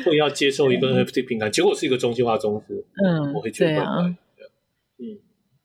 [0.07, 2.83] 会要接受一个 NFT 平台，结果是一个中心化公司？
[3.05, 3.83] 嗯，我会觉得。
[4.99, 5.19] 嗯，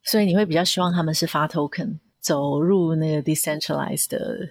[0.04, 4.50] 所以你会比较希望他们是发 token 走入那个 decentralized 的。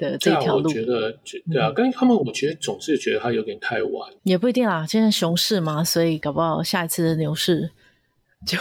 [0.00, 1.12] 的这条路，我觉得，
[1.52, 4.86] 对啊，跟他们，我觉得总是觉得他有点太晚，也不一定啦。
[4.86, 7.70] 现在熊市嘛，所以搞不好下一次的牛市
[8.46, 8.56] 就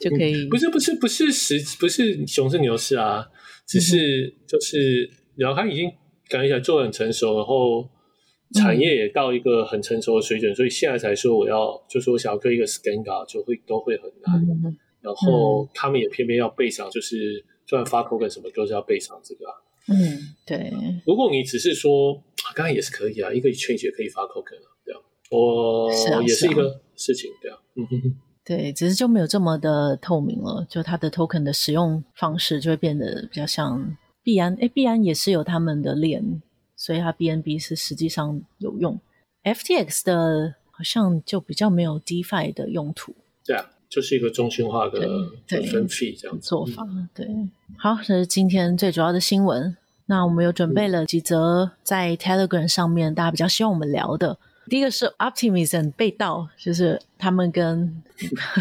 [0.00, 0.48] 就可以。
[0.48, 3.26] 不是不是不是时不是熊市牛市啊，
[3.66, 5.90] 只是就是然后他已经
[6.28, 7.88] 感觉起来做得很成熟，然后
[8.54, 14.40] 产业也到一个很成熟的水准，嗯、所以现在才说我要，就说我想要做一个 scan card 就会都会很难。
[14.42, 19.54] 嗯、然后他们也偏偏要备上，就是就算发 token 什么都是要备上这个、啊。
[19.88, 20.72] 嗯，对。
[21.06, 22.22] 如果你只是说，
[22.54, 28.16] 刚才也是可以啊，一个 exchange 也可以发 token 啊，对啊，我、啊、也是一个事情，对啊，嗯哼哼。
[28.44, 36.42] 对，只是就没有这么的透明了，就它的 token 的使用方式就会变得比较像币安，诶，币安也是有他们的链，
[36.76, 39.00] 所以它 BNB 是实际上有用
[39.44, 43.14] ，FTX 的好像就比较没有 DeFi 的用途。
[43.46, 45.00] 对啊，就是一个中心化的
[45.48, 46.86] 分费这样做法。
[47.14, 47.26] 对，
[47.76, 49.76] 好，这是今天最主要的新闻。
[50.06, 54.36] 那我们有准备了几则在 Telegram 上面大家比较希望我们聊的。
[54.68, 58.02] 第一个是 Optimism 被盗，就是他们跟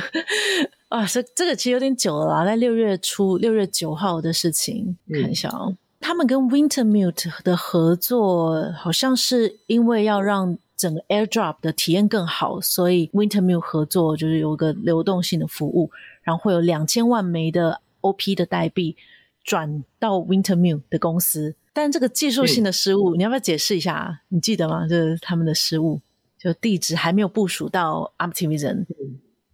[0.90, 5.76] 啊，这这个其实有点久了啦，在六月初六月九号的事情，嗯、看一下哦。
[6.00, 15.92] 他们跟 Wintermute 的合作，好像是因为要让整个 AirDrop 的体验更好，所以 Wintermute 合作就是有个流动性的服务，
[16.24, 18.96] 然后会有两千万枚的 OP 的代币
[19.44, 21.56] 转到 Wintermute 的公司。
[21.74, 24.22] 但这个技术性的失误，嗯、你要不要解释一下？
[24.30, 24.88] 你记得吗？
[24.88, 26.02] 就是他们的失误，
[26.38, 28.86] 就地址还没有部署到 Optimism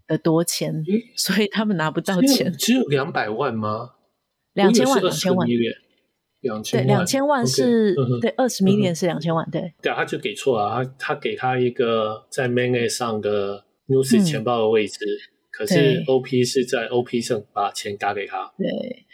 [0.07, 2.51] 的多钱，嗯、所以他们拿不到钱。
[2.53, 3.91] 只有两百万吗？
[4.53, 5.47] 两千万，两千万，
[6.41, 9.73] 两千万，对，两千万是对，二十 million 是两千万，对。
[9.81, 14.97] 对啊，他就给错了，他他给他一个在 Mainnet 上的 Gnosis 钱包的位置。
[15.05, 19.05] 嗯可是 OP 是在 OP 上把钱打给他，对，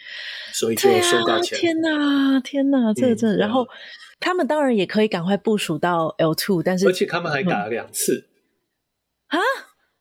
[0.52, 1.58] 所以就收到钱。
[1.58, 3.36] 啊、天哪，天哪，这个真的。
[3.36, 3.66] 嗯、然后
[4.20, 8.28] 他们当然也可以赶快部署到 L two，但是而且他们还打了两次
[9.26, 9.40] 啊，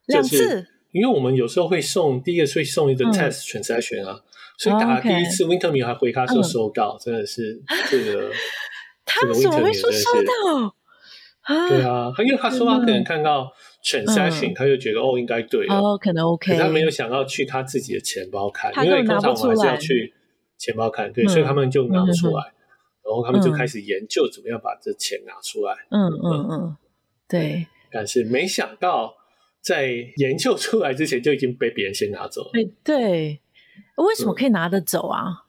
[0.05, 0.67] 两次。
[0.91, 4.23] 因为我们有时候会送第一个会送一个 test transaction 啊，嗯、
[4.57, 8.31] 所以打了第一次 Wintermute 还回他说收到，嗯、真的是 这个。
[9.05, 10.75] 他怎么会说收到？
[11.41, 13.51] 啊，对啊，他因为他说他可能看到。
[13.85, 20.11] transaction，他就觉得哦，应该对了，哦，可能 OK，可他没有想到去他自己的钱包看，因为通常我们还是要去
[20.57, 22.51] 钱包看，对，所以他们就拿不出来，
[23.03, 25.75] 然后他们就开始研究怎么样把这钱拿出来。
[25.91, 26.77] 嗯嗯嗯，
[27.29, 27.67] 对。
[27.91, 29.13] 但是没想到
[29.61, 32.51] 在研究出来之前就已经被别人先拿走了。
[32.83, 33.39] 对，
[33.97, 35.43] 为什么可以拿得走啊？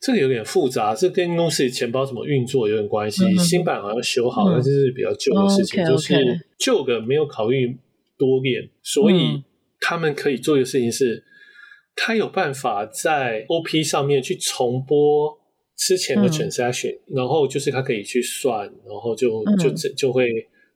[0.00, 3.22] 这个有点复杂，这跟公司钱包怎么运作有点关系。
[3.24, 7.78] 嗯、新版好像修好，但这是比较旧的事情，嗯、就是旧的没有考虑
[8.16, 9.42] 多链，所以
[9.78, 11.22] 他们可以做的事情是，
[11.94, 15.38] 他有办法在 OP 上面去重播
[15.76, 20.30] 之前的 transaction，、嗯、然后就是他可以去算，然后就就就会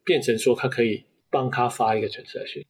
[0.04, 2.62] 变成说他可以帮他发一个 transaction，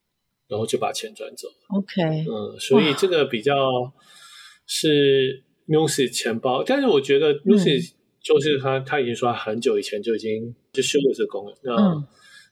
[0.48, 1.48] 然后就把钱转走。
[1.68, 3.54] OK，嗯，所以这个比较
[4.66, 5.42] 是。
[5.66, 12.06] Music 钱包，但是我觉得 Music 就是他，嗯、他已经说他很久以前就已经就修了这个功能，那、嗯、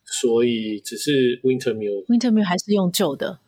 [0.06, 3.38] 所以只是 Wintermute，Wintermute 还是用旧的，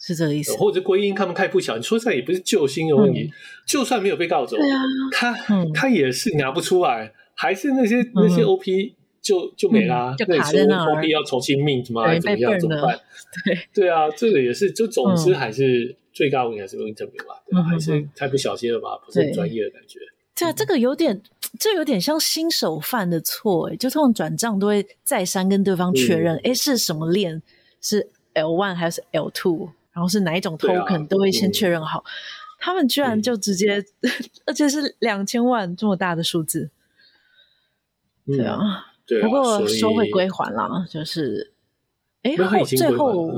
[0.00, 0.54] 是这个意思。
[0.54, 3.30] 或者归因他们太不巧，你说这也不是救星的问题，嗯、
[3.66, 4.64] 就算没有被盗走，啊、
[5.12, 12.02] 他、嗯、他也是拿不出来，还是那些那些 OP 就就没啦，就卡在那，OP 要重新 mint 吗？
[12.04, 12.58] 还是怎么样？
[12.60, 13.00] 怎么办？
[13.46, 15.84] 对对啊，这个也是，就总之还是。
[15.84, 17.62] 嗯最大问题还是 Wintermute 吧，对吧？
[17.62, 18.98] 还是太不小心了吧？
[19.02, 19.98] 不是很专业的感觉。
[20.36, 21.22] 对啊，这个有点，
[21.58, 27.40] 这有点像新手犯的错哎，就通常转账都会再三跟对方确认，诶，是什么链？
[27.80, 29.70] 是 L one 还是 L two？
[29.94, 31.08] 然后是哪一种 token？
[31.08, 32.04] 都会先确认好。
[32.58, 33.82] 他们居然就直接，
[34.44, 36.68] 而且是两千万这么大的数字。
[38.26, 39.22] 对啊，对。
[39.22, 41.52] 不过收回归还了，就是，
[42.22, 43.30] 哎，后最后。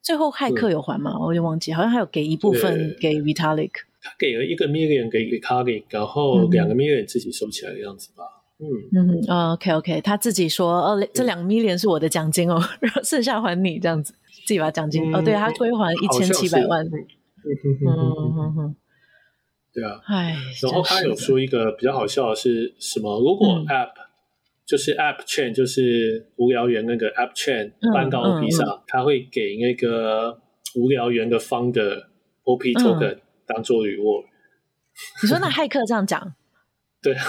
[0.00, 1.10] 最后骇客有还吗？
[1.16, 3.72] 嗯、我就忘记，好像还有给一部分给 Vitalik。
[4.00, 8.24] 他给了一个 million 给 Vitalik，然后两个 million 自己收起来的样子吧。
[8.58, 14.14] 嗯嗯嗯，OK OK，他自己说哦，这两个 million 是我的奖金哦， 然后剩下还你这样子，
[14.46, 16.86] 自己把奖金、嗯、哦，对他归还一千七百万。
[16.86, 16.92] 嗯
[17.84, 18.76] 嗯嗯，
[19.74, 23.20] 对啊，哎，然后他有说一个比较好笑的是什么？
[23.20, 24.07] 如果 app、嗯
[24.68, 30.38] 就是 App Chain，就是无聊猿那个 App Chain 搬到 OP 上，嗯嗯、他会给那个
[30.76, 32.04] 无聊猿的 Founder
[32.44, 34.26] OP Token、嗯、当做 reward。
[35.22, 36.34] 你说那骇客这样讲？
[37.02, 37.24] 对啊。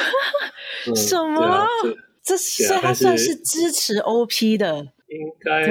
[0.96, 1.64] 什么？
[2.24, 4.92] 这所以他算是支持 OP 的？
[5.08, 5.64] 应该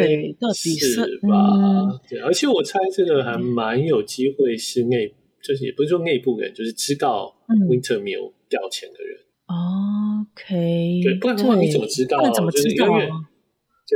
[0.54, 1.36] 是吧？
[1.54, 9.20] 嗯、对，而且我猜这个还蛮有机会是内，嗯、就是也不是说内部人，就是知道 Wintermill 掉钱的人。
[9.46, 12.20] OK，对，不然的话你怎么知道？
[12.24, 12.88] 那怎么知道？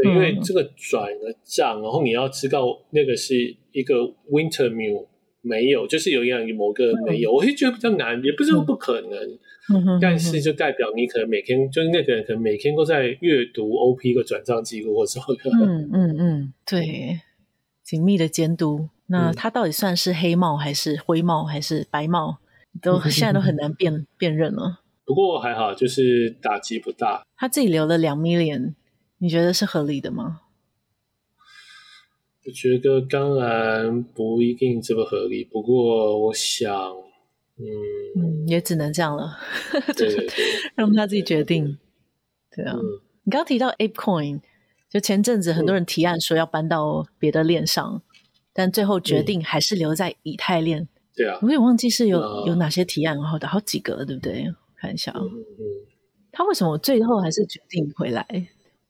[0.04, 3.36] 对，因为这个转了账，然后你要知道那个是
[3.72, 3.96] 一个
[4.30, 5.08] Wintermute
[5.42, 9.12] 没有，就是有一样某个没有，嗯、我会觉得比较难，也不是说不可能，
[9.74, 17.22] 嗯、但是就代表你可能每天就是那个人可能每天都在阅读 OP 的转账记录或什么的，嗯嗯嗯，对，
[17.84, 18.90] 紧密的监督。
[19.08, 22.40] 那他到底算是黑帽还是灰帽还是白帽，
[22.82, 24.82] 都现在都很难辨辨认了。
[25.08, 27.26] 不过还好，就是打击不大。
[27.38, 28.74] 他自己留了两 million，
[29.20, 30.42] 你觉得是合理的吗？
[32.46, 36.74] 我觉得当然不一定这么合理，不过我想，
[37.58, 37.64] 嗯，
[38.18, 39.38] 嗯也只能这样了，
[39.96, 40.46] 对对对
[40.76, 41.78] 让他自己决定。
[42.54, 42.84] 对啊，嗯、
[43.24, 44.42] 你刚刚提到 ApeCoin，
[44.90, 48.02] 就前阵子很多人提案说要搬到别的链上，嗯、
[48.52, 50.90] 但最后决定还是留在以太链。
[51.16, 54.54] 对啊，我也忘记是有、啊、有哪些提案，好的好几个，对不对？
[54.78, 55.64] 看一下，嗯嗯，
[56.32, 58.26] 他为什么最后还是决定回来？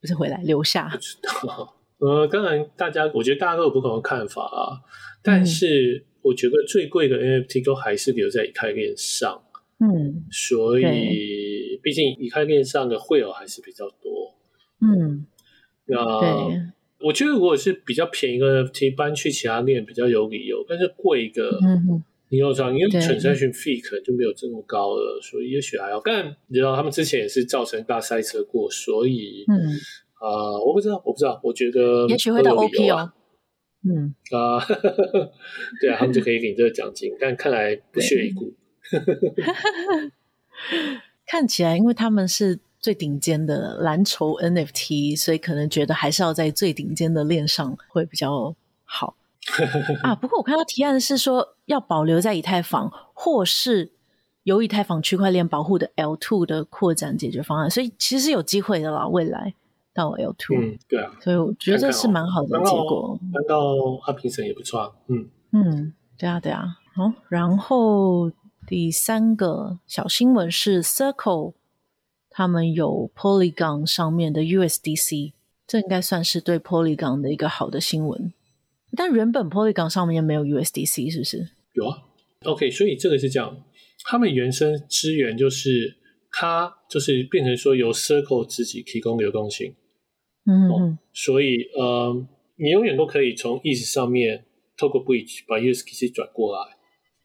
[0.00, 0.88] 不是回来留下？
[0.90, 1.74] 不知道。
[1.98, 4.78] 呃，当然，大家我觉得大家都有不同的看法啊。
[5.22, 9.42] 但是我觉得最贵的 NFT 都还是留在以太链上。
[9.80, 14.36] 嗯，所以毕竟以太链上的 whale 还是比较多。
[14.80, 15.26] 嗯，
[15.86, 16.62] 那对
[17.00, 22.02] 我觉得如果是比较便宜的 NFT 搬去其他链比较有理由，但是贵的，嗯。
[22.30, 26.00] 你要知道，因为 transaction fee 可能就没有这么高了，所以也许还要。
[26.04, 29.56] 但你知道，他们之前也是造成大塞车过，所以，嗯，
[30.20, 33.12] 啊、呃，我不知道，我不知道，我觉得也许会到 OP 哦，
[33.88, 34.58] 嗯啊，
[35.80, 38.52] 对啊，他们就可以领这个奖金，但看来不屑一顾。
[41.26, 48.54] 看起来，因为他们是最顶尖的蓝筹 NFT，所以可能觉得还是要在最顶尖的链上会比较
[48.84, 49.16] 好。
[50.02, 53.92] 啊，不过我看到提案是说要保留在以太坊，或是
[54.44, 59.54] 由以太坊区块链保护的 L2 的扩展解决方案，所以其实有机会的啦，未来
[59.92, 60.58] 到 L2。
[60.58, 63.18] 嗯，对啊，所以我觉得这是蛮好的结果。
[63.32, 63.56] 搬到
[64.04, 64.92] 他评审也不错啊。
[65.08, 66.78] 嗯嗯，对啊对啊。
[66.94, 68.30] 好，然后
[68.66, 71.54] 第三个小新闻是 Circle，
[72.30, 75.32] 他们有 Polygon 上面的 USDC，
[75.66, 78.32] 这应该算是对 Polygon 的一个好的新闻。
[78.96, 81.48] 但原本 Polygon 上面没有 USDC，是不是？
[81.74, 81.98] 有啊。
[82.44, 83.64] OK，所以这个是这样，
[84.04, 85.96] 他们原生资源就是
[86.30, 89.74] 它就是变成说由 Circle 自己提供流动性。
[90.46, 92.26] 嗯，嗯，哦，所以呃，
[92.56, 94.44] 你永远都可以从 ETH 上面
[94.76, 96.60] 透过 Bridge 把 USDC 转过来。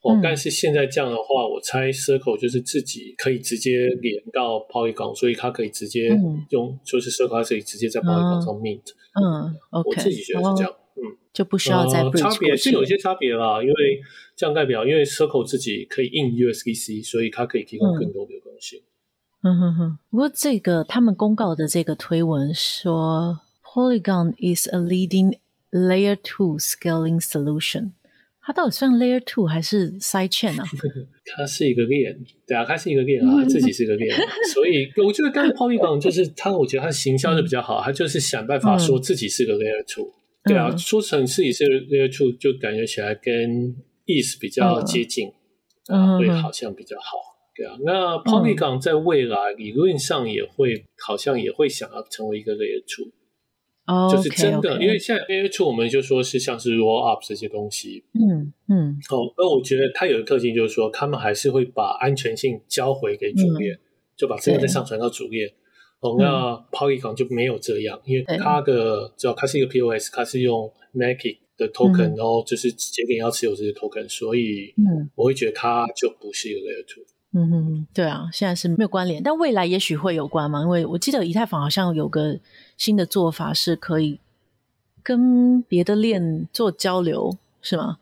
[0.01, 6.07] 哦，嗯，但是现在这样的话，我猜 Circle 就是自己可以直接连到 Polygon，所以它可以直接
[6.49, 8.81] 用，嗯，就是 Circle 它可以直接在 Polygon 上 Mint。
[9.13, 10.73] 嗯，OK，我自己觉得是这样。
[11.07, 13.73] 哦就不需要再、呃、差别是有一些差别啦，因为
[14.35, 18.81] 这样代表，因为 Circle 自己可以印 USDC，所以它可以提供更多的流动性。
[19.41, 19.97] 嗯哼哼。
[20.11, 25.37] 不过这个他们公告的这个推文说，Polygon is a leading
[25.71, 27.93] Layer Two scaling solution。
[28.45, 30.65] 它到底算 Layer Two 还是 Sidechain 啊？
[31.35, 34.15] 它是一个链，对啊，它是一个链啊，它自己是一个链。
[34.53, 40.13] 所以我觉得刚才 Polygon 就是它，我觉得它的行销是比较好，它就是想办法说自己是个 Layer Two。
[40.45, 43.75] 对啊，说成自己是 Layer 2，就感觉起来跟
[44.05, 45.31] ETH 比较接近，
[45.87, 47.17] 啊，会好像比较好。
[47.55, 53.11] 对啊，那 Polygon 在未来理论上也会，好像也会想要成为一个 Layer 2。
[53.85, 58.03] 哦，就是真的，因为现在 Layer 2我们就说是像是 Roll Up 这些东西。
[58.13, 58.97] 嗯嗯。
[59.11, 63.77] 哦，那我觉得它有个特性，就是说他们还是会把安全性交回给主链，
[64.17, 65.49] 就把这个再上传到主链。
[66.03, 74.73] 哦，那 Polygon 就没有这样，因为它的只要它是一个 POS，它是用 Magic 的 token，然后就是节点要持有这些 token，所以
[75.15, 77.03] 我会觉得它就不是一个 Layer Two。
[77.35, 82.37] 嗯哼，对啊，现在是没有关联，但未来也许会有关嘛，因为我记得以太坊好像有个
[82.77, 84.19] 新的做法是可以
[85.01, 87.97] 跟别的链做交流，是吗？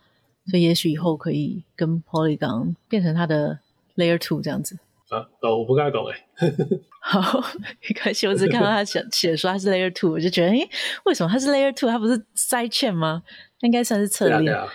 [0.47, 3.59] 所以也许以后可以跟 Polygon 变成它的
[3.95, 4.77] Layer Two 这样子。
[5.11, 6.15] 啊，哦，我不太懂哎。
[7.03, 7.41] 好，
[7.81, 10.69] 没关系，我只看到他写写说他是 Layer Two，我就觉得，诶，
[11.03, 11.89] 为什么他是 Layer Two？
[11.89, 13.23] 他不是 Sidechain 吗？
[13.59, 14.69] 应该算是侧链，啊啊、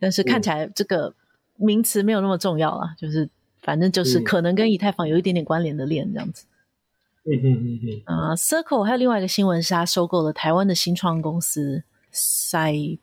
[0.00, 1.14] 但是看起来这个
[1.56, 3.30] 名词没有那么重要了，嗯、就是
[3.62, 6.46] 反正就是可能跟以太坊有一点点关联的链这样子。
[7.24, 8.02] 嗯嗯嗯嗯。
[8.06, 12.98] 啊、uh, Circle 还有另外一个新闻是，他收购了台湾的新创公司 Cybavo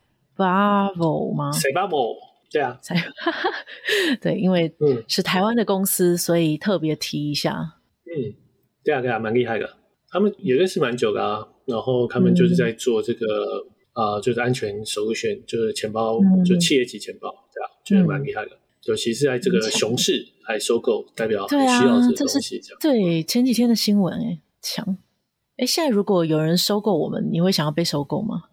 [1.33, 2.95] 吗？Cybavo 对啊，才
[4.21, 4.71] 对，因为
[5.07, 7.79] 是台湾的公司，嗯、所以特别提一下。
[8.05, 8.35] 嗯，
[8.83, 9.77] 对啊，对啊，蛮厉害的。
[10.09, 18.51] 他们也认识蛮久的啊，然后他们就是在做这个啊、嗯呃，就是安全 solution，就是钱包，嗯、就企业级钱包，对啊，觉得蛮厉害的。
[18.85, 24.95] 尤其是在这个熊市还收购，代表很需要这个东西对前几天的新闻，哎，强。
[25.57, 28.43] 哎，现在如果有人收购我们，你会想要被收购吗？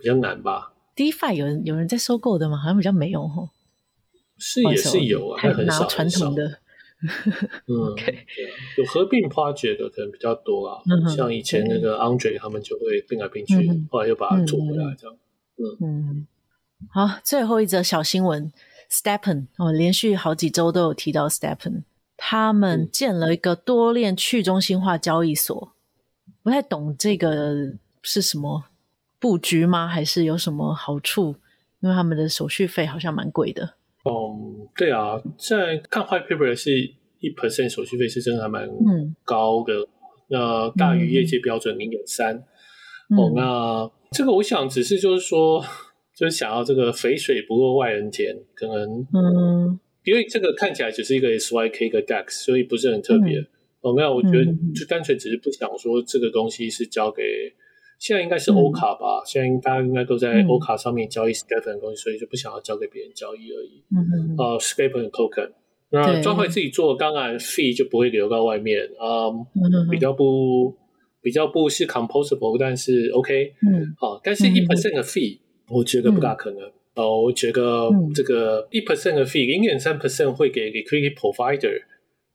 [0.00, 0.73] 比较难吧。
[0.96, 2.56] DeFi 有人有人在收购的吗？
[2.56, 3.50] 好像比较没有哦。
[4.38, 6.58] 是也是有啊，但很少传统的。
[7.66, 7.94] 嗯.
[7.96, 8.22] 对啊，
[8.78, 15.16] 有合并 project 的可能比较多啊，嗯、像以前那个 Andre 他们就会并来并去，嗯、后来又把它做回来这样。
[15.56, 16.26] 嗯嗯，
[16.90, 18.50] 好，最后一则小新闻
[18.90, 21.82] ，Stepen 哦，连续好几周都有提到 Stepen，
[22.16, 25.74] 他们建了一个多链去中心化交易所，
[26.42, 28.64] 不太懂这个是什么
[29.24, 29.88] 布局吗？
[29.88, 31.34] 还是有什么好处？
[31.80, 33.62] 因为他们的手续费好像蛮贵的。
[34.04, 36.78] 嗯，um, 对啊，现在看 white paper 是
[37.20, 38.68] 一 percent 手续费是真的还蛮
[39.24, 39.88] 高的，嗯、
[40.28, 42.36] 那大于业界标准零点三。
[43.16, 45.64] 哦，那这个我想只是就是说，
[46.14, 53.38] 就是想要这个肥水不落外人田，可能嗯，因为这个看起来只是一个 SYK 一个 DAX，所以不是很特别。
[53.80, 54.44] 哦、嗯，那我觉得
[54.74, 57.22] 就单纯只是不想说这个东西是交给。
[58.04, 63.82] 现在应该是欧卡吧，嗯、现在大家应该都在欧卡上面交易 STEPN 的东西，嗯、所以就不想要交给别人交易而已。
[63.96, 65.52] 嗯呃 STEPN token，
[65.88, 70.74] 那专会自己做，当然 fee 就不会流到外面啊，嗯嗯、比较不
[71.22, 75.40] 比较不是 composable，但是 OK，嗯，好、啊，但是一 percent 的 fee，、嗯、
[75.70, 76.60] 我觉得不大可能。
[76.96, 81.80] 哦、嗯，我觉得这个一 percent 的 fee，零点三 percent 会给 liquidity provider，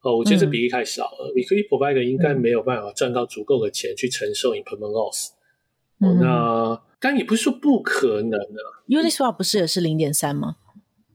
[0.02, 5.38] 哦，我觉得这比例太少了、嗯、liquidity provider 应该没有办法赚到足够的钱去承受 impermanent loss。
[6.00, 8.60] 哦，那但也不是说不可能的。
[8.88, 10.56] Uniswap 不是也是零点三吗？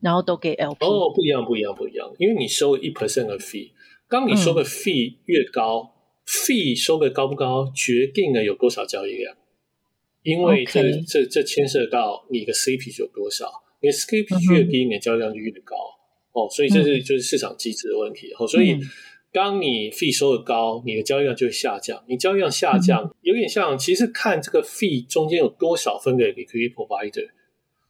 [0.01, 0.85] 然后都给 LP。
[0.85, 2.11] 哦，不一样，不一样，不一样。
[2.19, 3.71] 因为你收一 percent 的 fee，
[4.07, 9.35] 当你收的 fee 越高，嗯，fee 收的高不高，决定了有多少交易量。
[10.21, 13.45] 因为这.这这牵涉到你的 CP 有多少，
[13.81, 15.75] 你的 CP 越低，你的交易量就越高。
[15.75, 18.31] 嗯，哦，所以这是就是市场机制的问题。
[18.39, 18.79] 哦，所以。
[19.35, 22.01] 嗯当你 fee 收的高，你的交易量就会下降。
[22.07, 27.27] 你交易量下降，嗯、有点像，其实看这个 fee 中间有多少分给 liquidity provider，、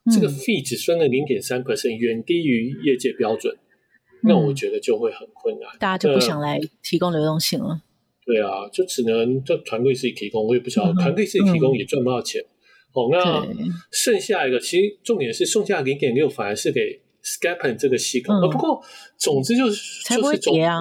[0.04, 5.70] 嗯、这个 fee 只分了零点三 percent，远低于业界标准，嗯、那我觉得就会很困难。
[5.78, 7.80] 大家就不想来提供流动性了。
[8.24, 12.42] 对啊，就只能这团队自己提供，我也不晓得团队自己提供也赚不到钱。
[12.42, 12.50] 嗯、
[12.94, 13.46] 哦，那
[13.92, 18.34] 剩下一个，其实重点是剩下零点六，反而是给 STEPN 这个系统。
[18.34, 18.82] 嗯、不过
[19.16, 20.80] 总之就是才不会跌啊。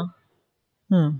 [0.90, 1.20] 嗯，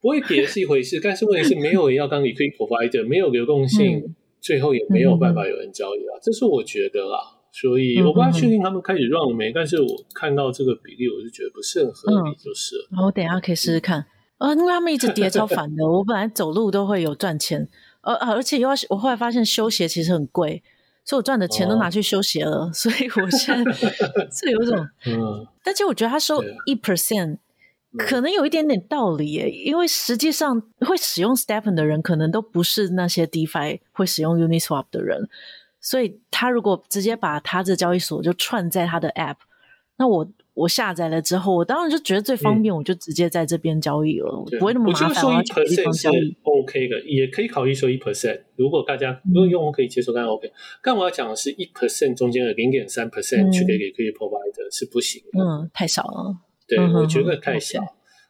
[0.00, 7.18] 不会跌是一回事，但是问题是没有人要当 liquidity provider，没有流动性，嗯、最后也没有办法有人交易啊，嗯、这是我觉得啦。
[7.52, 12.88] 所以我不太确定他们开始 run 了没，嗯、但是我看到这个比例，我就觉得不是很合理，就是了。
[12.92, 14.06] 嗯、我等一下可以试试看。
[14.38, 17.68] 呃，因为他们一直跌超烦的，我本来走路都会有赚钱，
[18.02, 20.62] 呃而且又要我后来发现修鞋其实很贵，
[21.04, 23.72] 所以我赚的钱都拿去修鞋了，哦、所以我现在
[24.30, 27.38] 是有一种，嗯，但其实我觉得他收一 percent。
[27.98, 35.28] 可能有一点点道理耶，因为实际上会使用 STEPN 的人，可能都不是那些 DeFi 会使用 Uniswap 的人，
[35.80, 39.36] 所以他如果直接把他这交易所就串在他的 App，
[39.96, 45.08] 那我我下载了之后，我当然就觉得最方便，我就直接在这边交易了，嗯、不会那么麻烦。
[45.08, 46.08] 我觉得收一 percent 是
[46.42, 48.40] OK 的，也可以考虑说一 percent。
[48.56, 50.52] 如果大家如果用户可以接受，当然 OK。
[50.82, 56.36] 但我要讲的是一 percent 中间的零点三 percent 去给给 Liquidity Provider 是不行的，嗯，太少了。
[56.76, 57.80] 对，我觉得太小。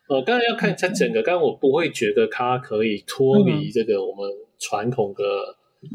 [0.09, 4.28] 呃，当然要看它整个，但我不会觉得它可以脱离这个我们
[4.59, 5.22] 传统的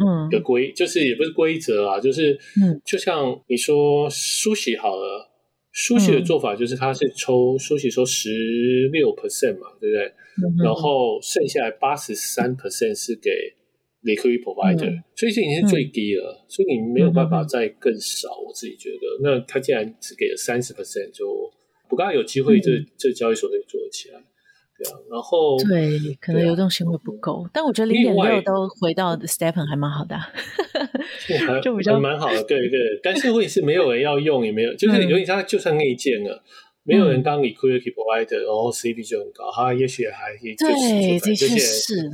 [0.02, 0.30] 嗯。
[0.30, 5.30] 的规，就是也不是规则啊，就是嗯，就像你说苏西好了，
[5.74, 10.14] 苏西的做法就是它是抽苏西收十六 percent 嘛，对不对？
[10.64, 13.30] 然后剩下来八十三 percent 是给
[14.04, 18.30] liquidity provider，所以这已经是最低了，所以你没有办法再更少。
[18.48, 21.26] 我自己觉得，那他既然只给了三十 percent，就。
[21.88, 24.19] 不刚有机会这，这、嗯、这交易所可以做得起来，
[24.77, 24.97] 对啊。
[25.09, 32.43] 然后对，可能流动性会不够，啊、但我觉得零点六都回到 Stepen 还蛮好的，还就比较蛮好的。
[32.43, 36.43] 对对，但是问题是没有人要用，也没有，就是有点像就算内建了，嗯、
[36.83, 42.09] 没有人当 liquidity provider，然后 CP 就很高，他也许还可以对这些是。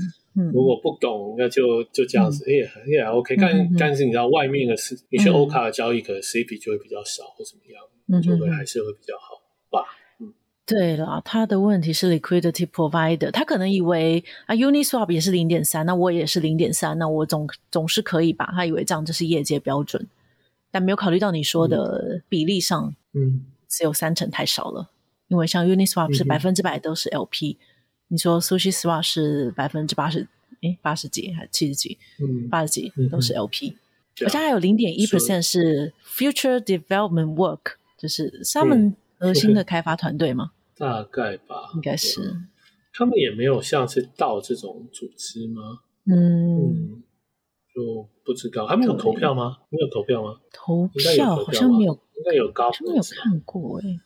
[0.53, 3.35] 如果不懂，那就就这样子，也也还 OK。
[3.35, 9.40] 但但是你知道，外面的是你去欧卡的交易，可能 CP 就会比较少，或怎么样，就会还是会比较好。
[10.63, 18.49] 对了，他的问题是 liquidity provider，他可能以为啊 Uniswap 也是零点三，那我也是零点三，那我总总是可以吧？
[18.53, 20.07] 他以为这样就是业界标准，
[20.71, 24.89] 但没有考虑到你说的比例上，嗯，只有三成太少了。
[25.27, 27.59] 因为像 Uniswap 是百分之百都是 LP，、嗯、
[28.09, 30.27] 你说 SushiSwap 是百分之八十，
[30.61, 31.97] 诶八十几还是七十几？
[32.19, 33.73] 嗯，八十几都是 LP，、
[34.25, 40.51] 而且还有零点一 percent 是 Future Development Work，就是他们核心的开发团队吗？
[40.75, 42.19] 大概吧，应该是。
[42.91, 45.61] 他们也没有像是道这种组织吗？
[46.11, 47.03] 嗯，
[47.73, 49.59] 就不知道，还没有投票吗？
[49.69, 50.39] 没有投票吗？
[50.51, 53.99] 投票好像没有，应该有高，好像没有看过哎、欸。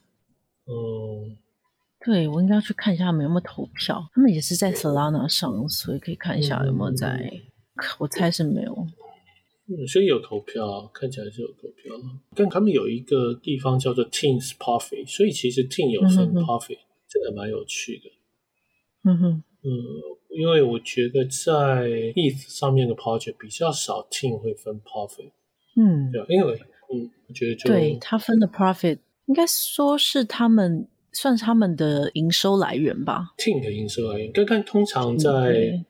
[0.67, 1.37] 嗯，
[2.03, 4.05] 对，我应该要去看一下他们有没有投票。
[4.13, 7.07] 他们也是在 Solana 上，所以可以看一下有没有在。
[7.07, 8.87] 嗯、我猜是没有。
[9.67, 11.91] 嗯，所以有投票，看起来是有投票。
[12.35, 16.77] 但他们有一个地方叫做 Teams Profit，所以其实 Team 有分 Profit，
[17.09, 18.11] 这个蛮有趣的。
[19.05, 19.71] 嗯哼，嗯，
[20.29, 25.31] 因为我觉得在 ETH 上面的 Project 比较少，Team 会分 Profit。
[25.75, 26.53] 嗯，对，因为
[26.93, 33.33] 嗯，我觉得就对他分的 Profit 应该说是他们算是他们的营收来源吧。
[33.39, 35.85] Team 的营收来源，刚刚通常在、嗯、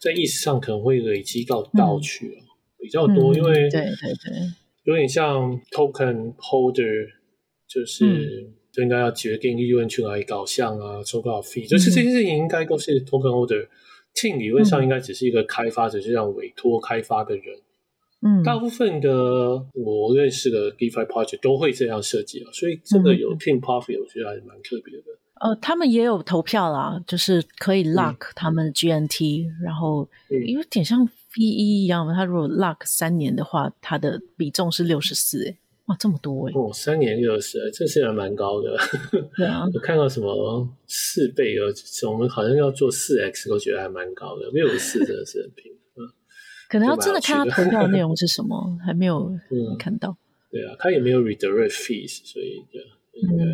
[0.00, 2.28] 在 ETH 上可能会累积到道去。
[2.28, 2.45] 嗯
[2.78, 4.52] 比较多，因为对对对，
[4.84, 7.08] 有点像 token holder，
[7.66, 13.66] 就是就应该要决定利润去哪里导向啊，收多少 fee，就是这些事情应该都是 token holder。
[14.14, 17.44] team 理论上应该只是一个开发者，就像委托开发的人。
[18.22, 19.10] 嗯，大部分的
[19.74, 25.04] 我认识的 DeFi project 都会这样设计啊，所以这个有 team profit，我觉得还是蛮特别的。
[25.40, 31.08] 呃，他们也有投票啦，就是可以 lock 他们 GNT，然后有点像。
[31.36, 36.52] 一一一样嘛，他如果 lock 三年的话，它的比重是六十四，哎，哇，这么多哎！
[36.54, 38.76] 哦，三年六十，这是还蛮高的。
[39.36, 41.66] 对啊， 我看到什么四倍呃，
[42.10, 44.50] 我们好像要做四 X，都觉得还蛮高的。
[44.50, 46.08] 六十四真的是很平，嗯，
[46.68, 49.30] 可能要真的看他投票的内容是什么，还没有
[49.78, 50.16] 看到。
[50.50, 52.82] 对啊，他也没有 redirect fees，所以对
[53.20, 53.44] 应该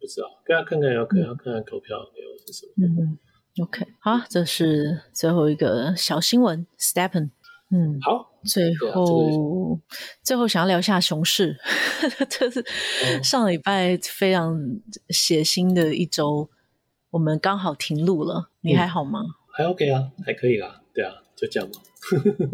[0.00, 0.28] 不知道。
[0.46, 2.72] 大家看看，要可能要看看投票内容是什么。
[2.86, 3.18] 嗯。
[3.60, 6.66] OK，好，这是最后一个小新闻。
[6.78, 7.28] ，Stepen
[7.70, 9.78] 嗯，好，最后、啊、
[10.22, 11.58] 最后想要聊一下熊市，
[12.30, 12.64] 这是
[13.22, 14.58] 上礼拜非常
[15.10, 16.48] 血腥的一周，
[17.10, 18.48] 我们刚好停录了。
[18.62, 19.20] 你还好吗？
[19.20, 20.80] 嗯、还 OK 啊，还可以啦。
[20.94, 21.74] 对啊，就这样嘛。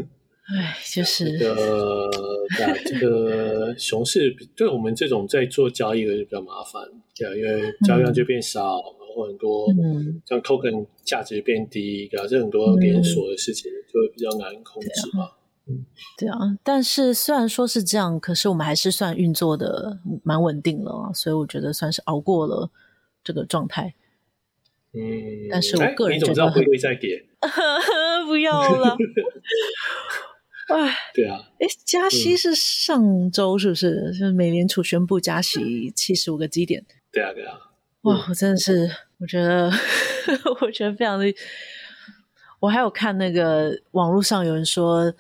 [0.59, 2.11] 哎，就 是这个，
[2.57, 6.83] 对啊，这个熊市对我们这种在做交易的就比较麻烦，
[7.15, 8.79] 对啊，因为交易量就变少。
[8.79, 9.67] 嗯很多，
[10.25, 15.33] 像 token 价值变低，对啊，这很多连锁的事情就会比较难控制嘛。
[15.67, 15.85] 嗯，
[16.17, 16.57] 对啊。
[16.63, 22.71] 但是虽然说是这样，可是我们还是算运作的蛮稳定了，所以我觉得算是熬过了
[23.23, 23.95] 这个状态。
[24.93, 27.27] 嗯，但是我个人觉得，会再跌？
[28.27, 28.97] 不要了。
[30.69, 31.51] 哎，对啊。
[31.59, 34.13] 哎，加息是上周是不是？
[34.13, 36.85] 就是美联储宣布加息七十五个基点。
[37.13, 37.59] 对啊，对啊。
[38.03, 38.91] 哇，我真的是。
[39.21, 39.71] 我觉得，
[40.61, 41.27] 我觉得非常的。
[42.61, 45.13] 我还有看那个网络上有人说，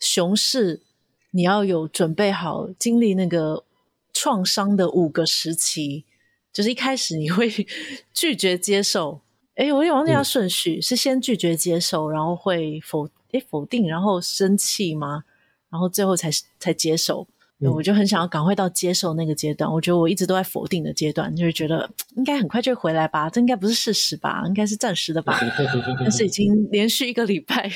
[0.00, 0.82] 熊市
[1.30, 3.64] 你要有准备好经历那个
[4.12, 6.04] 创伤的五个时期，
[6.52, 7.50] 就是一开始你会
[8.14, 9.20] 拒绝接受，
[9.56, 15.24] 哎，我有点忘记他顺序，嗯、是先拒绝接受，然后会否诶否定，然后生气吗？
[15.68, 17.28] 然后最后才才接受。
[17.60, 19.72] 我就很想要赶快到接受那个阶段。
[19.72, 25.40] 我觉得我一直都在否定的阶段，就是觉得应该很快就回来吧，这应该不是事实吧，应该是暂时的吧。
[26.00, 27.70] 但是已经连续一个礼拜，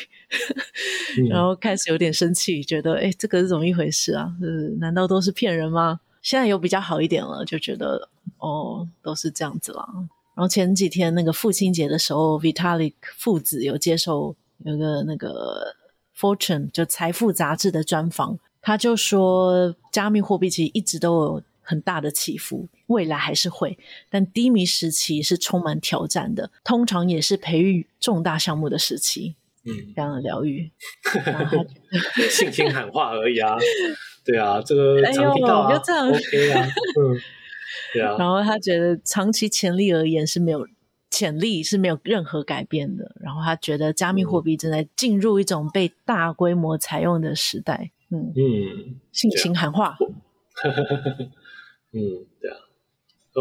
[1.31, 4.31] 然后开始有点生气，觉得哎，这个是怎么一回事啊？
[4.39, 6.01] 是难道都是骗人吗？
[6.21, 9.89] 现在有比较好一点了，就觉得哦，都是这样子啦。
[10.35, 15.75] 然后前几天那个父亲节的时候，Vitalik 父子有接受有个那个
[16.19, 18.39] Fortune 就财富杂志的专访。
[18.63, 29.37] 他就说，加密货币其实一直都有很大的起伏，未来还是会，但低迷时期是充满挑战的，通常也是培育重大项目的时期。
[29.65, 30.71] 嗯，这样的疗愈
[32.31, 33.57] 信心喊话而已啊。
[34.25, 36.67] 对啊，这个常听到啊，哎、这样 OK 啊，
[36.99, 37.21] 嗯，
[37.93, 38.17] 对啊。
[38.19, 40.67] 然后他觉得长期潜力而言是没有
[41.11, 47.91] 潜力是没有任何改变的，然后他觉得加密货币正在进入一种被大规模采用的时代。
[48.11, 48.33] 嗯。
[48.37, 49.97] 嗯，信心喊话。
[51.93, 52.57] 嗯，对啊，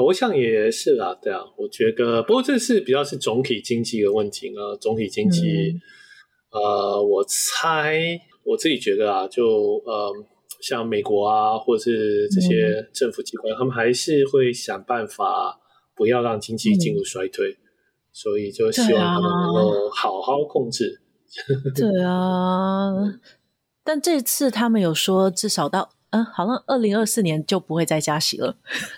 [0.06, 5.76] 我想也是啦，对啊，我觉得，不过这是比较是总体经济的问题啊，总体经济，
[6.52, 9.46] 嗯、呃，我猜我自己觉得啊，就
[9.86, 10.14] 呃，
[10.62, 15.60] 像美国啊，或者是这些政府机关，嗯、他们还是会想办法
[15.96, 17.58] 不要让经济进入衰退，嗯、
[18.14, 21.02] 所以就希望他们能够好好控制。
[21.76, 22.94] 对啊。
[23.90, 28.56] 但这次他们有说，至少到嗯，好像二零二四年就不会再加息了。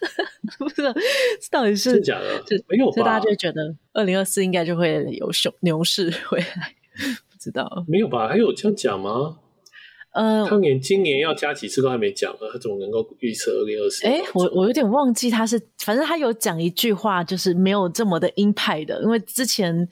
[0.60, 0.94] 不知道
[1.50, 2.92] 到底是假的，这没有吧？
[2.92, 6.76] 所以大家就觉得二零二四应该就会有熊牛市回来。
[7.32, 8.28] 不知道没有吧？
[8.28, 9.38] 还有这样讲吗？
[10.14, 14.06] 呃，他连今年要加几次都还没讲呢，他怎么能够预测二零二四？
[14.06, 19.88] 哎，我我有点忘记他是，反正他有讲一句话，就是没有这么的鹰派的，因为之前。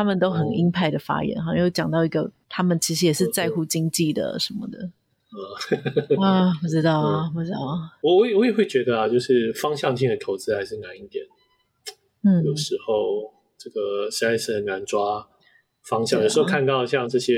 [0.00, 4.90] 他们都很鹰派的发言，好像有讲到一个，他们其实也是在乎经济的什么的。
[6.18, 7.58] 啊，不知道啊，不知道。
[8.00, 11.22] 我我我也会觉得啊，就是方向性的投资还是难一点。
[12.24, 15.28] 嗯，有时候这个实在是很难抓
[15.82, 16.22] 方向。
[16.22, 17.34] 有时候看到像这些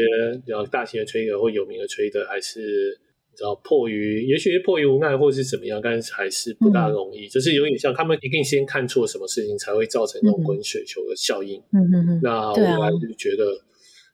[0.46, 3.00] 比较大型的 trader 或有名的 trader，还是。
[3.32, 7.26] 你知道迫于，也许是迫于无奈，或者是怎么样，但是还是不大容易。
[7.26, 11.58] 嗯、就是有点像他们一定先看错什么事情，才会造成那种滚雪球的效应。
[11.72, 12.20] 嗯嗯嗯。
[12.22, 13.58] 那我还是觉得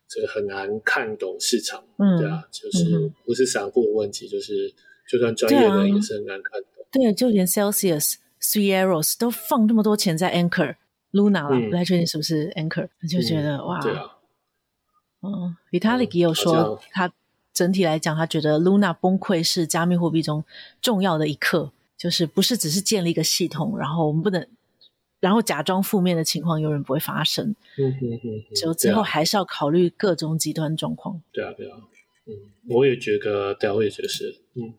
[0.09, 1.83] 这个很难看懂市场。
[1.97, 4.73] 嗯，对啊，就是不是散户的问题，就是
[5.11, 6.87] 就算专业的人也是很难看懂。
[6.93, 10.77] 对，啊、对，就连 Celsius、Three Arrows 都放这么多钱在 Anchor、
[11.11, 14.13] Luna 了，嗯、不太确定是不是 Anchor，就觉得、嗯、哇，对啊。
[15.23, 17.13] 嗯，Vitalik 也有说他。
[17.53, 20.45] 整体来讲，他觉得 Luna 崩溃是加密货币中
[20.81, 24.47] 重要的一刻，就是不是只是建立一个系统，然后我们不能，
[25.19, 27.57] 然后假装负面的情况永远不会发生。
[27.77, 27.95] 嗯
[28.55, 31.21] 就最后还是要考虑各种极端状况。
[31.33, 31.79] 对啊对啊，
[32.27, 32.33] 嗯，
[32.69, 34.41] 我也觉得，对啊，我也觉得是。
[34.55, 34.73] 嗯，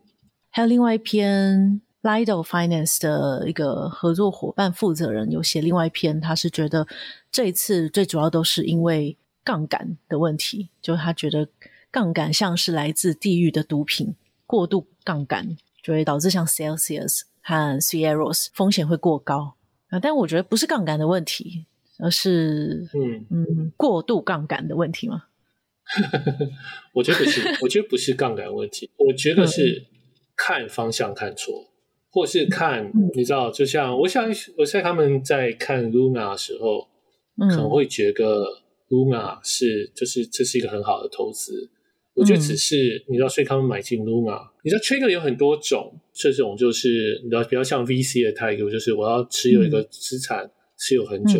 [0.49, 6.87] 还有另外一篇 Lido Finance 的一个合作伙伴负责人有写另外一篇，他是觉得
[7.29, 11.49] 这一次最主要都是因为杠杆的问题，就他觉得。
[11.91, 14.15] 杠杆像是来自地狱的毒品，
[14.45, 19.55] 过度杠杆就会导致像 Celsius 和 Arrows 风险会过高
[19.89, 19.99] 啊。
[19.99, 21.65] 但我觉得不是杠杆的问题，
[21.97, 25.23] 而是嗯嗯过度杠杆的问题吗？
[26.93, 29.87] 我觉得不是，我觉得不是杠杆问题，我觉得是
[30.35, 31.71] 看方向看错，
[32.11, 36.87] 或是看、嗯、你知道，就像我想，我在他们在看 Luna 的时候，
[37.49, 38.45] 可能会觉得
[38.89, 41.71] Luna 是就是这是一个很好的投资。
[42.19, 44.45] 我觉得只是你知道，所以他们买进 Luna。
[44.61, 51.39] 你知道 Trigger 有很多种，这种就是你知道比较像 VC 的态度，就是我要持有一个资产，嗯、持有很久。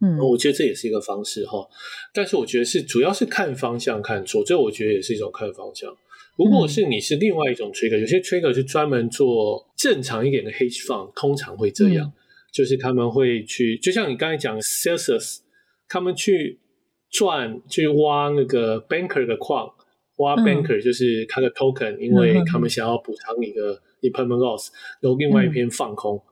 [0.00, 1.68] 嗯，我觉得这也是一个方式哈。
[2.14, 5.94] 但是我觉得是主要是看方向看错，这我觉得也是一种看方向。
[6.38, 12.12] 如果是你是另外一种 trigger，有些 trigger 是专门做正常一点的 hedge fund，通常会这样，嗯、
[12.50, 15.40] 就是他们会去，就像你刚才讲 Selsius，
[15.86, 16.58] 他们去
[17.10, 19.70] 赚去挖那个 banker 的矿。
[20.16, 24.68] 挖 banker 就是他的 token，、嗯、因为他们想要补偿你的 impairment loss，
[25.00, 26.16] 然后另外一边放空。
[26.16, 26.22] 嗯、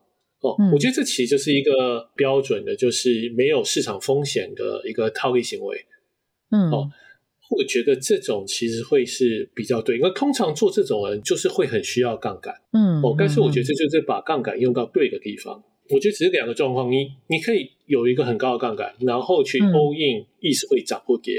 [0.42, 5.84] 哦，我觉得这其实就是一个标准的，就是没有市场风险的一个套利行为。
[6.50, 6.90] 嗯，哦，
[7.50, 12.54] 我觉得这种其实会是比较对，因为通常做这种人就是会很需要杠杆。
[12.72, 15.62] 嗯，哦，但是我觉得这就是把杠杆用到对的地方。
[15.92, 21.34] 我觉得只是两个状况，你你可以有一个很高的杠杆，然后去 all in，意识会涨或跌。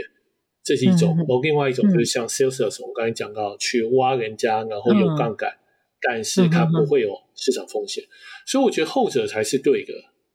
[0.64, 5.60] 这是一种，然后、嗯、另外一种就是像 Celsius，我刚才讲到去挖人家，然后有杠杆，嗯、
[6.02, 8.10] 但是它不会有市场风险，嗯、
[8.46, 9.94] 所以我觉得后者才是对的，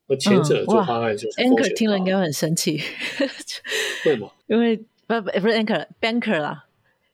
[0.08, 1.40] 而前者做方案就是。
[1.40, 2.80] Anchor 听了应该会很生气，
[4.04, 4.32] 为什么？
[4.48, 6.64] 因为不不不是 Anchor，Banker 啦，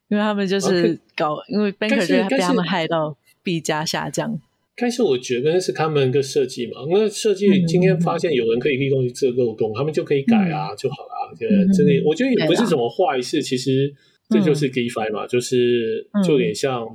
[0.09, 4.41] 因为他们就是搞.因为 Banker 就是被他们害到币价下降。
[4.75, 11.22] 但是我觉得那是他们的设计嘛，那设计今天发现有人可以利用这个漏洞，嗯、他们就可以改啊，嗯、就好了。
[11.39, 13.93] 对，这个我觉得也不是什么坏事，嗯、其实
[14.29, 16.87] 这就是 GameFi 嘛，嗯、就是就有点像，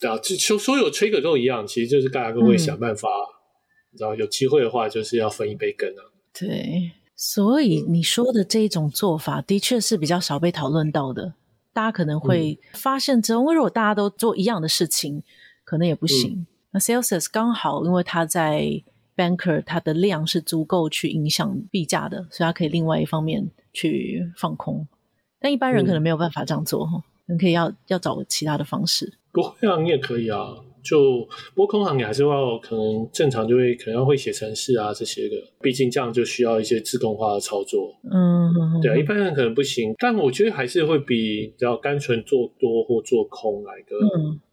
[0.00, 3.08] 对啊，就所有 trader 都一样，其实就是大家都会想办法，
[3.92, 6.02] 你知道，有机会的话就是要分一杯羹啊。
[6.38, 11.34] 对，所以你说的这一种做法的确是比较少被讨论到的，
[11.72, 15.22] 大家可能会发现之后，如果大家都做一样的事情，
[15.64, 16.30] 可能也不行。
[16.32, 18.82] 嗯那 Celsius 刚好，因为他在
[19.16, 24.88] Banker，他的量是足够去影响币价的，所以他可以另外一方面去放空。
[25.38, 29.18] 但一般人可能没有办法这样做哈，你、嗯、可以要要找其他的方式。
[29.32, 30.56] 不会啊，你也可以啊。
[30.82, 37.92] 就不过空行你还是要可能正常就会可能要会写程式啊这些的，毕竟这样就需要一些自动化的操作。
[38.04, 43.96] 嗯，对啊，一般人可能不行，但我觉得还是会比比较单纯做多或做空来的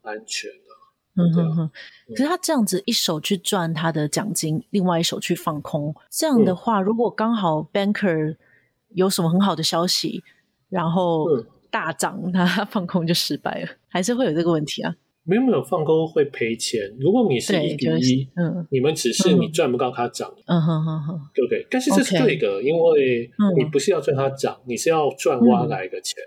[0.01, 0.49] 安全。
[1.15, 1.71] 嗯嗯哼哼，
[2.15, 8.36] 可是他这样子一手去赚他的奖金，另外一手去放空，这样的话，如果刚好 banker
[8.94, 10.24] 有什么很好的消息，
[10.70, 11.26] 然后
[11.70, 14.96] 大涨， 它放空就失败了，还是会有这个问题啊？
[15.26, 16.82] 没有没有，放空会赔钱。
[17.00, 21.66] 如果你是一比一，嗯，你们只是你赚不到它涨，嗯哼哼哼，对不对？
[21.72, 26.22] 但是这是对的，因为你不是要赚它涨，你是要赚挖来的钱。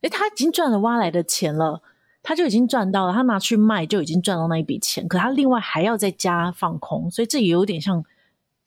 [0.00, 1.82] 哎，他已经赚了挖来的钱了。
[2.20, 8.04] 他就已经赚到了，他拿去卖就已经赚到那一笔钱，可他另外还要再加放空，所以这也有点像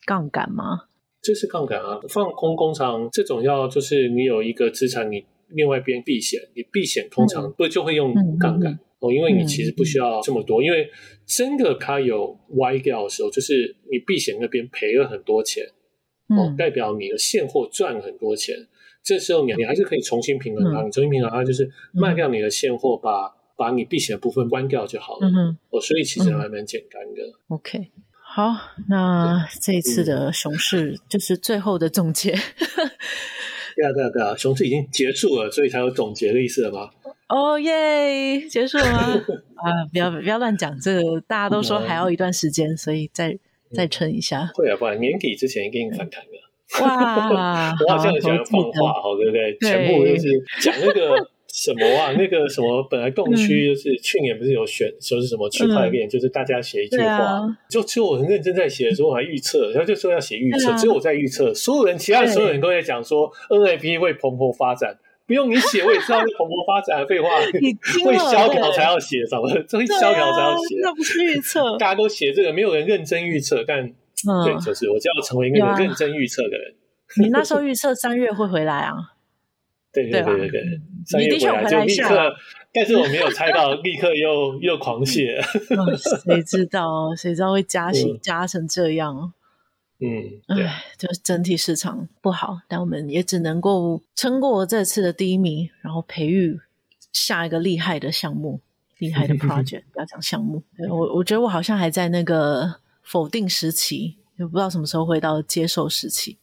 [0.04, 0.84] 杠杆吗？
[1.22, 2.00] 这是杠杆啊！
[2.08, 10.90] 放空工厂这种要就是你有一个资产，你另外一边避险，你避险通常不就会用杠杆哦，因为你其实不需要这么多，嗯、因为
[11.24, 15.64] 真的它有歪掉的时候，就是你避险那边赔了很多钱，
[16.28, 18.56] 哦，代表你的现货赚很多钱。
[18.56, 18.68] 嗯、
[19.04, 25.28] 这时候你你还是可以重新平衡它，嗯、你重新平衡它就是卖掉你的现货，把、嗯、把你避险的部分关掉就好了。
[25.28, 27.22] 嗯哦，所以其实还蛮简单的。
[27.22, 27.90] 嗯、OK，
[28.34, 28.56] 好，
[28.88, 32.32] 那这一次的熊市就是最后的总结。
[33.76, 36.88] 对啊，对啊，对啊，熊市已经结束了，所以才有总结的意思了吗？
[37.28, 39.00] 哦耶，结束了吗？
[39.60, 43.38] 啊，不要不要乱讲，这个大家都说还要一段时间，所以再
[43.74, 44.48] 再撑一下。
[44.54, 46.82] 会啊，不然年底之前一定反弹的。
[46.82, 49.58] 哇， 我好像很喜欢放话，好对不对？
[49.60, 50.22] 全部就是
[50.62, 64.98] 讲那个什么啊，那个什么，本来供区就是去年不是有选，说是什么区块链，就是大家写一句话，就只有我很认真在写的时候，我还预测，然后就说要写预测，只有我在预测，所有人，其他所有人都在讲说 NFT 会蓬勃发展。
[65.24, 67.28] 不用你写，我也知道是蓬勃发展废话。
[68.04, 69.48] 会萧条才要写，怎么？
[69.68, 71.76] 这会萧条才要写，那不是预测。
[71.78, 73.62] 大家都写这个，没有人认真预测。
[73.66, 73.86] 但
[74.44, 76.74] 对，就是我就要成为一个认真预测的人。
[77.22, 78.94] 你那时候预测三月会回来啊？
[79.92, 82.32] 对对对对对，三月回来就立刻，
[82.72, 85.40] 但是我没有猜到，立刻又又狂 泻。
[86.24, 87.14] 谁知道？
[87.14, 89.32] 谁知道会加息加成这样？
[90.00, 90.08] 嗯，
[90.48, 90.66] 对，
[90.98, 96.58] 就是整体市场不好，但我们也只能够撑过这次的低迷，然后培育
[97.12, 98.60] 下一个厉害的项目、
[98.98, 99.82] 厉害的 project。
[99.92, 106.38] 不要讲项目，我我觉得我好像还在那个否定时期，也不知道什么时候会到接受时期。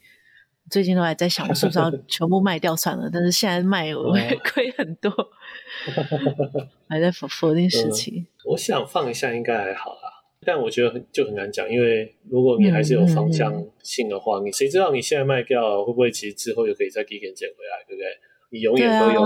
[0.70, 3.10] 最近都还在想，我是不是要 全部卖掉算了？
[3.12, 5.12] 但是现在卖我会 亏很多，
[6.88, 8.26] 还在否否定时期。
[8.46, 10.02] 我想放一下，应该还好啦。
[10.42, 13.54] 但我觉得就很难讲，因为如果你还是有方向
[13.84, 18.08] 性的话，嗯嗯、你谁知道你现在卖掉会不会其实之后又可以再给点捡回来，对不对？
[18.52, 19.22] 你永远都有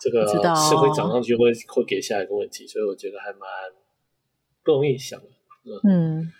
[0.00, 3.40] 这个是会涨上去会会给下一个问题，所以我觉得还蛮
[4.64, 5.26] 不容易想的。
[5.86, 6.32] 嗯，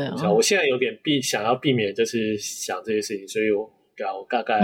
[0.00, 0.32] 嗯对啊。
[0.32, 4.60] 我现在有点避想要避免就是想这些事情，所以我我大概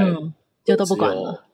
[0.64, 1.46] 就都不管了。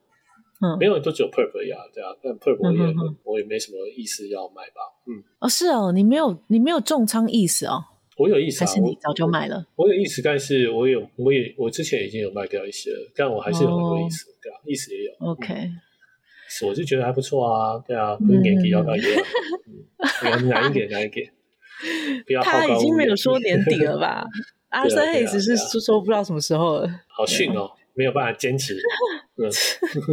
[0.58, 5.22] 嗯，没有，都只有 Perp 呀，对啊，但 Perp 我也我也没什么意思要卖吧，嗯。
[5.38, 7.84] 哦，是哦，你没有你没有重仓意思哦？
[8.16, 9.66] 我有意思啊，还是你早就卖了？
[9.76, 15.12] 我有意思，但是我有我也我之前已经有卖掉一些了，但我还是有很多意思，对啊，意思也有。
[15.18, 15.68] OK，
[16.66, 19.14] 我就觉得还不错啊，对啊，不是年底要到 一点，
[20.24, 21.30] 嗯，难一点，难一点。
[22.42, 24.24] 他已经没有说年底了吧？
[24.70, 27.70] Arthur Hayes 是说不知道什么时候了，好逊哦。
[27.98, 28.78] 没有办法坚持，
[29.38, 29.48] 嗯、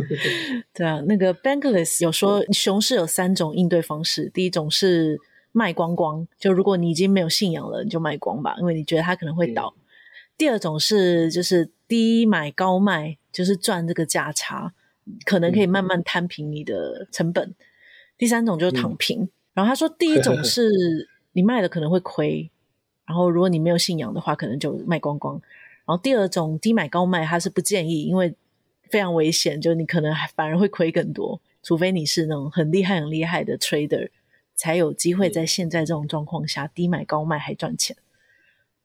[0.73, 5.19] 对啊，那个 Bankless 有说熊市有三种应对方式，第一种是
[5.51, 9.75] 卖光光，就如果你已经没有信仰了，你就卖光吧，因为你觉得它可能会倒。
[9.75, 9.83] 嗯、
[10.37, 14.71] 第二种是就是低买高卖，就是赚这个价差，
[15.25, 17.49] 可能可以慢慢摊平你的成本。
[17.49, 17.55] 嗯、
[18.17, 19.23] 第三种就是躺平。
[19.23, 20.69] 嗯、然后他说，第一种是
[21.33, 22.49] 你卖了可能会亏，
[23.05, 25.41] 然后如果你没有信仰的话，可能就卖光光。
[25.85, 28.33] 然后第二种低买高卖，他是不建议，因为
[28.89, 34.09] 非常危险，就你可能还反而会亏更多，除非你是那种很厉害、很厉害的 trader，
[34.55, 37.97] 才有机会在现在这种状况下低买高卖还赚钱。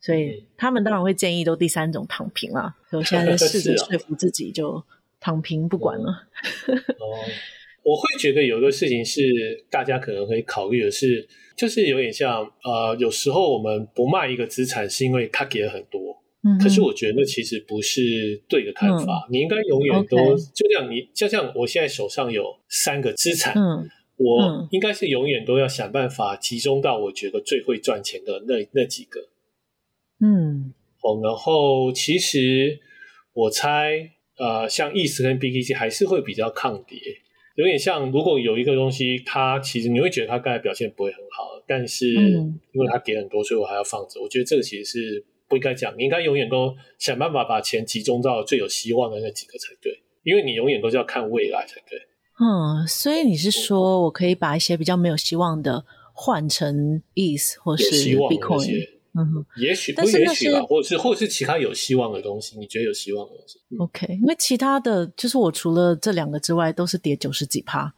[0.01, 2.77] 所以他们当然会建议都第三种躺平啊。
[2.89, 4.83] 所以我现在在试着 说服自己，就
[5.21, 6.27] 躺平不管了。
[6.67, 7.23] 哦，
[7.89, 9.23] 我会觉得有一个事情是
[9.71, 11.27] 大家可能会考虑的是，
[11.57, 16.01] 就是有点像呃，有时候我们不卖一个资产，是因为它给了很多。
[16.45, 19.27] 嗯可是我觉得那其实不是对的看法。
[19.29, 29.21] 嗯、你应该永远都 okay, 就像你，就像我现在手上有三个资产，嗯、我应该是永远都要想办法集中到我觉得最会赚钱的那那几个。
[30.21, 32.79] 嗯，好，然后其实
[33.33, 36.99] 我猜，呃，像 ETH 跟 BTC 还是会比较抗跌，
[37.59, 44.21] 有点像如果有一个东西，它其实你会觉得它刚才表现不会很好，但是因为它跌很多，所以我还要放着。
[44.23, 45.25] 我觉得这个其实是。
[45.51, 51.99] 不应该讲，你应该永远都想办法把钱集中到最有希望的那几个才对，因为你永远都是要看未来才对。
[52.39, 55.83] 嗯，所以你是说我可以把一些比较没有希望的
[56.13, 57.85] 换成 ETH 或是
[58.15, 58.98] Bitcoin？
[59.57, 63.59] 也许不也许吧，或者是或者是其他有希望的东西，你觉得有希望的东西。
[63.71, 67.95] 嗯、OK，因为其他的就是我除了这两个之外，都是跌九十几趴，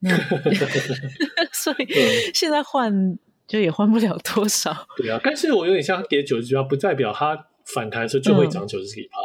[1.52, 1.86] 所以
[2.34, 3.18] 现在换。
[3.48, 7.36] 就也换不了多少， 对啊，但是我有点像跌九十几趴，不代表它
[7.66, 9.18] 反弹的时候就会涨九十几趴，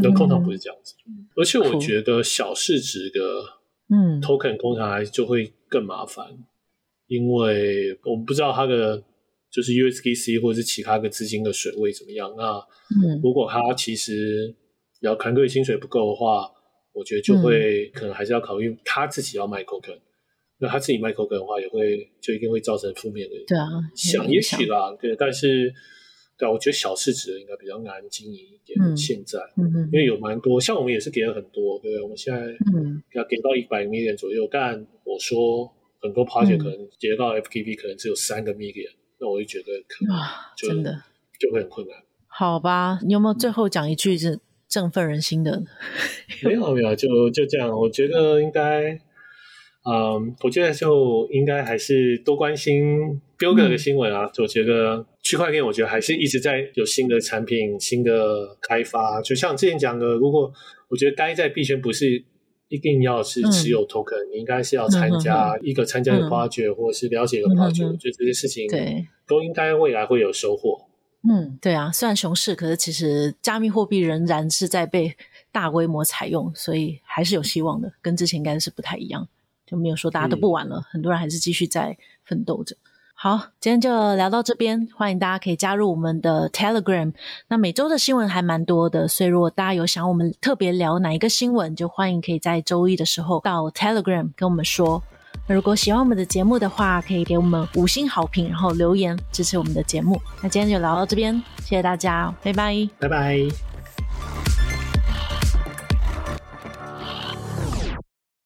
[0.00, 0.94] 那通常不是这样子。
[1.08, 3.18] 嗯、而且我觉得小市值的
[3.88, 6.44] 嗯 token 通常还就会更麻烦，嗯、
[7.08, 9.02] 因为我们不知道它的
[9.52, 12.32] 就是 USDC 或者是其他的资金的水位怎么样。
[12.36, 12.60] 那
[13.22, 14.54] 如果它其实
[15.00, 16.50] 要团队薪水不够的话，
[16.92, 19.98] 我觉得就会可能还是要考虑他自己要卖 token。
[20.58, 23.34] 那他自己卖 token 的话，也会就一定会造成负面的。
[23.48, 25.72] 对啊，想也许啦，对，但是
[26.38, 28.78] 对啊，我觉得小市值的应该比较难经营一点。
[28.80, 32.02] 嗯、现在，嗯嗯，因为有蛮多，像我们也是给了很多，对不对？
[32.02, 32.40] 我们现在
[32.76, 35.68] 嗯，要给到一百 million 左右，但我说
[36.00, 38.92] 很多 project 可能接到 FTP 可能只有三个 million，
[39.22, 40.16] 那我就觉得可能
[40.56, 41.00] 就真的
[41.38, 41.96] 就会很困难。
[42.26, 45.62] 好吧，你有没有最后讲一句是振奋人心的？
[46.42, 47.70] 没有没有，就就这样。
[47.70, 48.98] 我觉得应该，
[49.84, 54.24] 嗯，我觉得就应该还是多关心 Builder 的新闻啊。
[54.24, 59.20] 嗯、我觉得区块链，我觉得还是一直在有新的产品、新的开发。
[59.22, 60.52] 就像之前讲的，如果
[60.88, 62.24] 我觉得待在币圈不是
[62.72, 67.92] 一定要是持有 token，、嗯、你应该是要参加一个参加的 project，、嗯、或者是了解一个 project、嗯。
[67.92, 70.86] 我觉得这些事情对都应该未来会有收获。
[71.28, 75.14] 嗯，对啊，虽然熊市，可是其实加密货币仍然是在被
[75.52, 77.92] 大规模采用，所以还是有希望的。
[78.00, 79.28] 跟之前应该是不太一样，
[79.66, 82.74] 就没有说大家都不玩了，嗯、很多人还是继续在奋斗着。
[83.22, 87.12] 好，今天就聊到这边，欢迎大家可以加入我们的 Telegram。
[87.46, 95.00] 那每周的新闻还蛮多的，所以如果大家有想我们特别聊哪一个新闻，就欢迎可以在周一的时候到 Telegram 跟我们说。
[95.46, 100.20] 那如果喜欢我们的节目的话，可以给我们五星好评，然后留言支持我们的节目。
[100.42, 103.71] 那今天就聊到这边，谢谢大家，拜拜，拜拜。